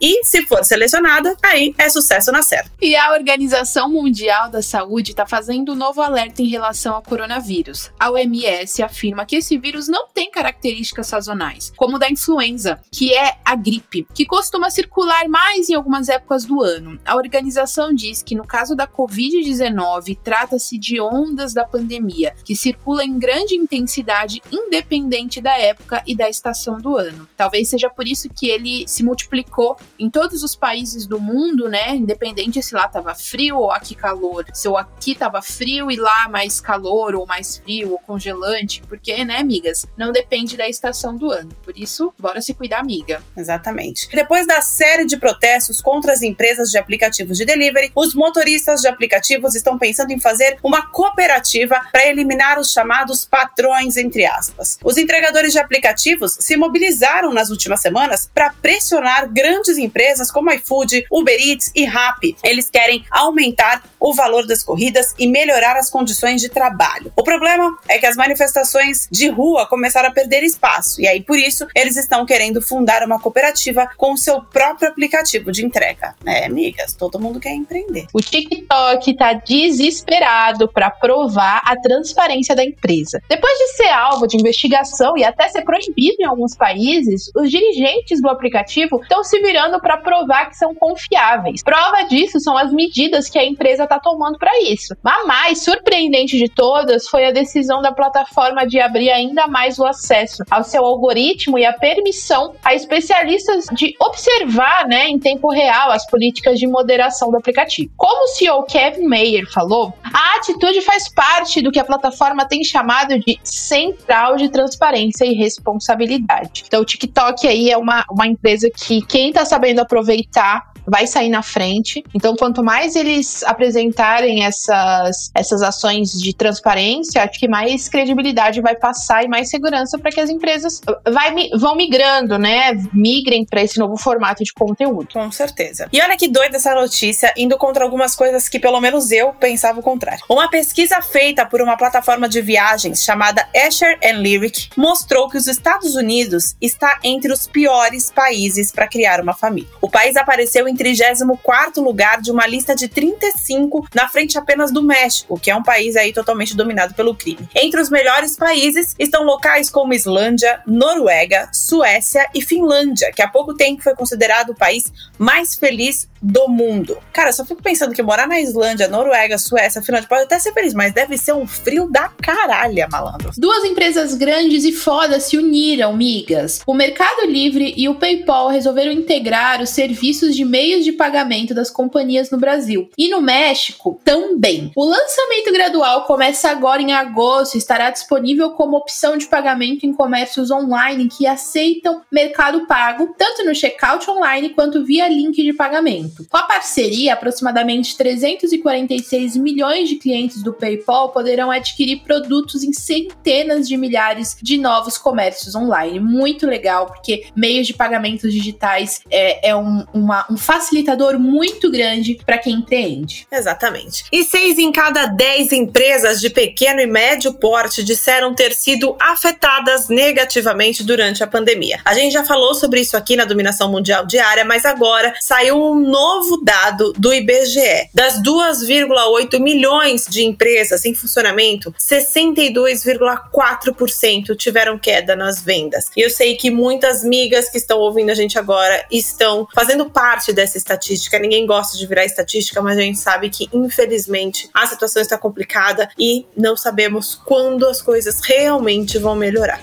e, 0.00 0.24
se 0.24 0.42
for 0.42 0.64
selecionada, 0.64 1.36
aí 1.42 1.74
é 1.78 1.88
sucesso 1.88 2.30
na 2.30 2.42
certa. 2.42 2.70
E 2.80 2.94
a 2.94 3.12
Organização 3.12 3.88
Mundial 3.88 4.50
da 4.50 4.60
Saúde 4.60 5.12
está 5.12 5.26
fazendo 5.26 5.72
um 5.72 5.74
novo 5.74 6.02
alerta 6.02 6.42
em 6.42 6.48
relação 6.48 6.94
ao 6.94 7.02
coronavírus. 7.02 7.90
A 7.98 8.10
OMS 8.10 8.82
afirma 8.82 9.24
que 9.24 9.36
esse 9.36 9.56
vírus 9.56 9.88
não 9.88 10.08
tem 10.08 10.30
características 10.30 11.06
sazonais, 11.06 11.72
como 11.76 11.98
da 11.98 12.10
influenza, 12.10 12.80
que 12.90 13.14
é 13.14 13.38
a 13.44 13.56
gripe, 13.56 14.06
que 14.14 14.26
costuma 14.26 14.68
circular 14.70 15.28
mais 15.28 15.68
em 15.68 15.74
algumas 15.74 16.08
épocas 16.08 16.44
do 16.44 16.62
ano. 16.62 16.98
A 17.04 17.16
organização 17.16 17.94
diz 17.94 18.22
que 18.22 18.34
no 18.34 18.46
caso 18.46 18.74
da 18.74 18.86
Covid-19, 18.86 20.18
trata-se 20.22 20.76
de 20.76 21.00
ondas 21.00 21.54
da 21.54 21.64
pandemia, 21.64 22.34
que 22.44 22.56
circula 22.56 23.04
em 23.04 23.18
grande 23.18 23.54
intensidade 23.54 24.42
independente 24.52 25.40
da 25.40 25.56
época 25.56 26.02
e 26.06 26.14
da 26.14 26.28
estação 26.28 26.78
do 26.78 26.96
ano. 26.96 27.28
Talvez 27.36 27.68
seja 27.68 27.88
por 27.88 28.06
isso 28.06 28.28
que 28.28 28.48
ele 28.48 28.86
se 28.86 29.02
multiplicou 29.02 29.53
em 29.98 30.10
todos 30.10 30.42
os 30.42 30.56
países 30.56 31.06
do 31.06 31.20
mundo, 31.20 31.68
né? 31.68 31.94
Independente 31.94 32.62
se 32.62 32.74
lá 32.74 32.88
tava 32.88 33.14
frio 33.14 33.58
ou 33.58 33.70
aqui 33.70 33.94
calor, 33.94 34.46
se 34.52 34.68
ou 34.68 34.76
aqui 34.76 35.14
tava 35.14 35.40
frio 35.42 35.90
e 35.90 35.96
lá 35.96 36.28
mais 36.28 36.60
calor 36.60 37.14
ou 37.14 37.26
mais 37.26 37.58
frio 37.58 37.92
ou 37.92 37.98
congelante, 37.98 38.82
porque, 38.88 39.24
né, 39.24 39.38
amigas, 39.38 39.86
não 39.96 40.12
depende 40.12 40.56
da 40.56 40.68
estação 40.68 41.16
do 41.16 41.30
ano. 41.30 41.50
Por 41.62 41.76
isso, 41.78 42.12
bora 42.18 42.40
se 42.40 42.54
cuidar, 42.54 42.80
amiga. 42.80 43.22
Exatamente. 43.36 44.08
Depois 44.10 44.46
da 44.46 44.60
série 44.60 45.04
de 45.04 45.16
protestos 45.16 45.80
contra 45.80 46.12
as 46.12 46.22
empresas 46.22 46.70
de 46.70 46.78
aplicativos 46.78 47.38
de 47.38 47.44
delivery, 47.44 47.92
os 47.94 48.14
motoristas 48.14 48.80
de 48.80 48.88
aplicativos 48.88 49.54
estão 49.54 49.78
pensando 49.78 50.12
em 50.12 50.20
fazer 50.20 50.58
uma 50.62 50.86
cooperativa 50.90 51.80
para 51.92 52.06
eliminar 52.06 52.58
os 52.58 52.72
chamados 52.72 53.24
patrões, 53.24 53.96
entre 53.96 54.24
aspas. 54.24 54.78
Os 54.82 54.96
entregadores 54.96 55.52
de 55.52 55.58
aplicativos 55.58 56.36
se 56.40 56.56
mobilizaram 56.56 57.32
nas 57.32 57.50
últimas 57.50 57.80
semanas 57.80 58.30
para 58.32 58.52
pressionar 58.62 59.28
grandes 59.44 59.76
empresas 59.76 60.30
como 60.30 60.50
iFood, 60.50 61.04
Uber 61.10 61.38
Eats 61.38 61.70
e 61.74 61.84
Rappi. 61.84 62.34
Eles 62.42 62.70
querem 62.70 63.04
aumentar 63.10 63.84
o 64.04 64.12
valor 64.12 64.46
das 64.46 64.62
corridas 64.62 65.14
e 65.18 65.26
melhorar 65.26 65.76
as 65.76 65.90
condições 65.90 66.42
de 66.42 66.50
trabalho. 66.50 67.10
O 67.16 67.24
problema 67.24 67.74
é 67.88 67.98
que 67.98 68.04
as 68.04 68.16
manifestações 68.16 69.08
de 69.10 69.28
rua 69.28 69.66
começaram 69.66 70.10
a 70.10 70.12
perder 70.12 70.42
espaço 70.42 71.00
e 71.00 71.08
aí 71.08 71.22
por 71.22 71.38
isso 71.38 71.66
eles 71.74 71.96
estão 71.96 72.26
querendo 72.26 72.60
fundar 72.60 73.02
uma 73.02 73.18
cooperativa 73.18 73.88
com 73.96 74.12
o 74.12 74.18
seu 74.18 74.42
próprio 74.42 74.90
aplicativo 74.90 75.50
de 75.50 75.64
entrega. 75.64 76.14
É, 76.26 76.44
amigas, 76.44 76.94
todo 76.94 77.18
mundo 77.18 77.40
quer 77.40 77.54
empreender. 77.54 78.06
O 78.12 78.20
TikTok 78.20 79.10
está 79.10 79.32
desesperado 79.32 80.68
para 80.68 80.90
provar 80.90 81.62
a 81.64 81.74
transparência 81.80 82.54
da 82.54 82.62
empresa. 82.62 83.22
Depois 83.26 83.56
de 83.56 83.68
ser 83.68 83.88
alvo 83.88 84.26
de 84.26 84.36
investigação 84.36 85.16
e 85.16 85.24
até 85.24 85.48
ser 85.48 85.62
proibido 85.62 86.16
em 86.20 86.26
alguns 86.26 86.54
países, 86.54 87.30
os 87.34 87.50
dirigentes 87.50 88.20
do 88.20 88.28
aplicativo 88.28 89.00
estão 89.00 89.24
se 89.24 89.40
virando 89.40 89.80
para 89.80 89.96
provar 89.96 90.50
que 90.50 90.58
são 90.58 90.74
confiáveis. 90.74 91.62
Prova 91.62 92.02
disso 92.02 92.38
são 92.38 92.56
as 92.58 92.70
medidas 92.70 93.30
que 93.30 93.38
a 93.38 93.44
empresa 93.44 93.84
está 93.84 93.93
tomando 93.98 94.38
para 94.38 94.60
isso. 94.62 94.96
A 95.04 95.26
mais 95.26 95.62
surpreendente 95.62 96.38
de 96.38 96.48
todas 96.48 97.08
foi 97.08 97.24
a 97.24 97.30
decisão 97.30 97.80
da 97.80 97.92
plataforma 97.92 98.66
de 98.66 98.80
abrir 98.80 99.10
ainda 99.10 99.46
mais 99.46 99.78
o 99.78 99.84
acesso 99.84 100.42
ao 100.50 100.64
seu 100.64 100.84
algoritmo 100.84 101.58
e 101.58 101.64
a 101.64 101.72
permissão 101.72 102.54
a 102.62 102.74
especialistas 102.74 103.66
de 103.72 103.94
observar, 104.00 104.86
né, 104.86 105.08
em 105.08 105.18
tempo 105.18 105.50
real 105.50 105.90
as 105.90 106.06
políticas 106.06 106.58
de 106.58 106.66
moderação 106.66 107.30
do 107.30 107.36
aplicativo. 107.36 107.90
Como 107.96 108.24
o 108.24 108.28
CEO 108.28 108.62
Kevin 108.64 109.06
Mayer 109.06 109.50
falou, 109.50 109.92
a 110.02 110.36
atitude 110.36 110.80
faz 110.82 111.08
parte 111.12 111.62
do 111.62 111.70
que 111.70 111.78
a 111.78 111.84
plataforma 111.84 112.46
tem 112.46 112.62
chamado 112.64 113.18
de 113.18 113.38
central 113.42 114.36
de 114.36 114.48
transparência 114.48 115.24
e 115.24 115.34
responsabilidade. 115.34 116.64
Então, 116.66 116.80
o 116.82 116.84
TikTok 116.84 117.46
aí 117.46 117.70
é 117.70 117.76
uma, 117.76 118.04
uma 118.10 118.26
empresa 118.26 118.70
que 118.70 119.02
quem 119.02 119.28
está 119.28 119.44
sabendo 119.44 119.80
aproveitar 119.80 120.73
vai 120.86 121.06
sair 121.06 121.28
na 121.28 121.42
frente. 121.42 122.04
Então, 122.14 122.36
quanto 122.36 122.62
mais 122.62 122.96
eles 122.96 123.42
apresentarem 123.44 124.44
essas, 124.44 125.30
essas 125.34 125.62
ações 125.62 126.12
de 126.12 126.34
transparência, 126.34 127.22
acho 127.22 127.38
que 127.38 127.48
mais 127.48 127.88
credibilidade 127.88 128.60
vai 128.60 128.76
passar 128.76 129.24
e 129.24 129.28
mais 129.28 129.48
segurança 129.50 129.98
para 129.98 130.10
que 130.10 130.20
as 130.20 130.30
empresas 130.30 130.80
vai, 131.10 131.48
vão 131.58 131.76
migrando, 131.76 132.38
né? 132.38 132.72
Migrem 132.92 133.44
para 133.44 133.62
esse 133.62 133.78
novo 133.78 133.96
formato 133.96 134.44
de 134.44 134.52
conteúdo. 134.52 135.08
Com 135.12 135.30
certeza. 135.30 135.88
E 135.92 136.00
olha 136.00 136.16
que 136.16 136.28
doida 136.28 136.56
essa 136.56 136.74
notícia, 136.74 137.32
indo 137.36 137.56
contra 137.56 137.84
algumas 137.84 138.14
coisas 138.14 138.48
que 138.48 138.58
pelo 138.58 138.80
menos 138.80 139.10
eu 139.10 139.32
pensava 139.32 139.80
o 139.80 139.82
contrário. 139.82 140.24
Uma 140.28 140.48
pesquisa 140.48 141.00
feita 141.02 141.46
por 141.46 141.60
uma 141.60 141.76
plataforma 141.76 142.28
de 142.28 142.40
viagens 142.40 143.02
chamada 143.02 143.46
Asher 143.54 143.98
Lyric 144.14 144.70
mostrou 144.76 145.28
que 145.28 145.36
os 145.36 145.46
Estados 145.46 145.94
Unidos 145.94 146.54
está 146.60 146.98
entre 147.02 147.32
os 147.32 147.46
piores 147.46 148.10
países 148.10 148.72
para 148.72 148.88
criar 148.88 149.20
uma 149.20 149.34
família. 149.34 149.68
O 149.80 149.88
país 149.88 150.16
apareceu 150.16 150.66
em 150.68 150.73
em 150.74 150.76
34º 150.76 151.82
lugar 151.82 152.20
de 152.20 152.30
uma 152.30 152.46
lista 152.46 152.74
de 152.74 152.88
35, 152.88 153.86
na 153.94 154.08
frente 154.08 154.36
apenas 154.36 154.72
do 154.72 154.82
México, 154.82 155.38
que 155.38 155.50
é 155.50 155.56
um 155.56 155.62
país 155.62 155.96
aí 155.96 156.12
totalmente 156.12 156.56
dominado 156.56 156.94
pelo 156.94 157.14
crime. 157.14 157.48
Entre 157.54 157.80
os 157.80 157.88
melhores 157.88 158.36
países 158.36 158.94
estão 158.98 159.24
locais 159.24 159.70
como 159.70 159.94
Islândia, 159.94 160.60
Noruega, 160.66 161.48
Suécia 161.52 162.26
e 162.34 162.42
Finlândia, 162.42 163.12
que 163.14 163.22
há 163.22 163.28
pouco 163.28 163.54
tempo 163.54 163.82
foi 163.82 163.94
considerado 163.94 164.50
o 164.50 164.54
país 164.54 164.92
mais 165.18 165.54
feliz 165.54 166.08
do 166.24 166.48
mundo. 166.48 166.96
Cara, 167.12 167.32
só 167.32 167.44
fico 167.44 167.62
pensando 167.62 167.92
que 167.92 168.02
morar 168.02 168.26
na 168.26 168.40
Islândia, 168.40 168.88
Noruega, 168.88 169.36
Suécia, 169.36 169.82
Finlândia 169.82 170.08
pode 170.08 170.22
até 170.22 170.38
ser 170.38 170.52
feliz, 170.54 170.72
mas 170.72 170.94
deve 170.94 171.18
ser 171.18 171.34
um 171.34 171.46
frio 171.46 171.86
da 171.90 172.08
caralha, 172.08 172.88
malandro. 172.90 173.30
Duas 173.36 173.62
empresas 173.64 174.14
grandes 174.14 174.64
e 174.64 174.72
fodas 174.72 175.24
se 175.24 175.36
uniram, 175.36 175.94
migas. 175.94 176.62
O 176.66 176.72
Mercado 176.72 177.26
Livre 177.26 177.74
e 177.76 177.90
o 177.90 177.96
PayPal 177.96 178.48
resolveram 178.48 178.90
integrar 178.90 179.60
os 179.60 179.68
serviços 179.70 180.34
de 180.34 180.46
meios 180.64 180.82
de 180.82 180.92
pagamento 180.92 181.52
das 181.52 181.70
companhias 181.70 182.30
no 182.30 182.38
Brasil. 182.38 182.88
E 182.96 183.10
no 183.10 183.20
México 183.20 184.00
também. 184.02 184.72
O 184.74 184.84
lançamento 184.86 185.52
gradual 185.52 186.06
começa 186.06 186.48
agora 186.48 186.80
em 186.80 186.94
agosto 186.94 187.54
e 187.54 187.58
estará 187.58 187.90
disponível 187.90 188.52
como 188.52 188.78
opção 188.78 189.18
de 189.18 189.26
pagamento 189.26 189.84
em 189.84 189.92
comércios 189.92 190.50
online 190.50 191.08
que 191.08 191.26
aceitam 191.26 192.00
Mercado 192.10 192.66
Pago, 192.66 193.14
tanto 193.18 193.44
no 193.44 193.54
checkout 193.54 194.10
online 194.10 194.50
quanto 194.50 194.82
via 194.86 195.06
link 195.06 195.34
de 195.34 195.52
pagamento. 195.52 196.26
Com 196.30 196.36
a 196.38 196.44
parceria, 196.44 197.12
aproximadamente 197.12 197.94
346 197.94 199.36
milhões 199.36 199.90
de 199.90 199.96
clientes 199.96 200.42
do 200.42 200.54
PayPal 200.54 201.10
poderão 201.10 201.50
adquirir 201.50 202.00
produtos 202.04 202.62
em 202.62 202.72
centenas 202.72 203.68
de 203.68 203.76
milhares 203.76 204.34
de 204.40 204.56
novos 204.56 204.96
comércios 204.96 205.54
online. 205.54 206.00
Muito 206.00 206.46
legal, 206.46 206.86
porque 206.86 207.26
meios 207.36 207.66
de 207.66 207.74
pagamentos 207.74 208.32
digitais 208.32 209.02
é, 209.10 209.50
é 209.50 209.54
um, 209.54 209.84
uma, 209.92 210.24
um 210.30 210.38
facilitador 210.54 211.18
muito 211.18 211.68
grande 211.70 212.18
para 212.24 212.38
quem 212.38 212.54
empreende. 212.54 213.26
Exatamente. 213.30 214.04
E 214.12 214.22
seis 214.22 214.56
em 214.56 214.70
cada 214.70 215.06
dez 215.06 215.50
empresas 215.50 216.20
de 216.20 216.30
pequeno 216.30 216.80
e 216.80 216.86
médio 216.86 217.34
porte 217.34 217.82
disseram 217.82 218.32
ter 218.32 218.54
sido 218.54 218.96
afetadas 219.00 219.88
negativamente 219.88 220.84
durante 220.84 221.24
a 221.24 221.26
pandemia. 221.26 221.80
A 221.84 221.92
gente 221.94 222.12
já 222.12 222.24
falou 222.24 222.54
sobre 222.54 222.80
isso 222.80 222.96
aqui 222.96 223.16
na 223.16 223.24
Dominação 223.24 223.68
Mundial 223.68 224.06
Diária, 224.06 224.44
mas 224.44 224.64
agora 224.64 225.12
saiu 225.20 225.56
um 225.56 225.74
novo 225.74 226.40
dado 226.44 226.92
do 226.92 227.12
IBGE. 227.12 227.88
Das 227.92 228.22
2,8 228.22 229.40
milhões 229.40 230.06
de 230.08 230.24
empresas 230.24 230.84
em 230.84 230.94
funcionamento, 230.94 231.74
62,4% 231.80 234.36
tiveram 234.36 234.78
queda 234.78 235.16
nas 235.16 235.42
vendas. 235.42 235.90
E 235.96 236.00
eu 236.00 236.10
sei 236.10 236.36
que 236.36 236.48
muitas 236.48 237.02
migas 237.02 237.48
que 237.48 237.58
estão 237.58 237.80
ouvindo 237.80 238.10
a 238.10 238.14
gente 238.14 238.38
agora 238.38 238.86
estão 238.90 239.48
fazendo 239.52 239.90
parte 239.90 240.32
dessa 240.32 240.43
estatística. 240.52 241.18
Ninguém 241.18 241.46
gosta 241.46 241.78
de 241.78 241.86
virar 241.86 242.04
estatística, 242.04 242.60
mas 242.60 242.78
a 242.78 242.82
gente 242.82 242.98
sabe 242.98 243.30
que, 243.30 243.48
infelizmente, 243.52 244.50
a 244.52 244.66
situação 244.66 245.00
está 245.00 245.16
complicada 245.16 245.88
e 245.98 246.26
não 246.36 246.56
sabemos 246.56 247.14
quando 247.14 247.66
as 247.66 247.80
coisas 247.80 248.20
realmente 248.24 248.98
vão 248.98 249.14
melhorar. 249.14 249.62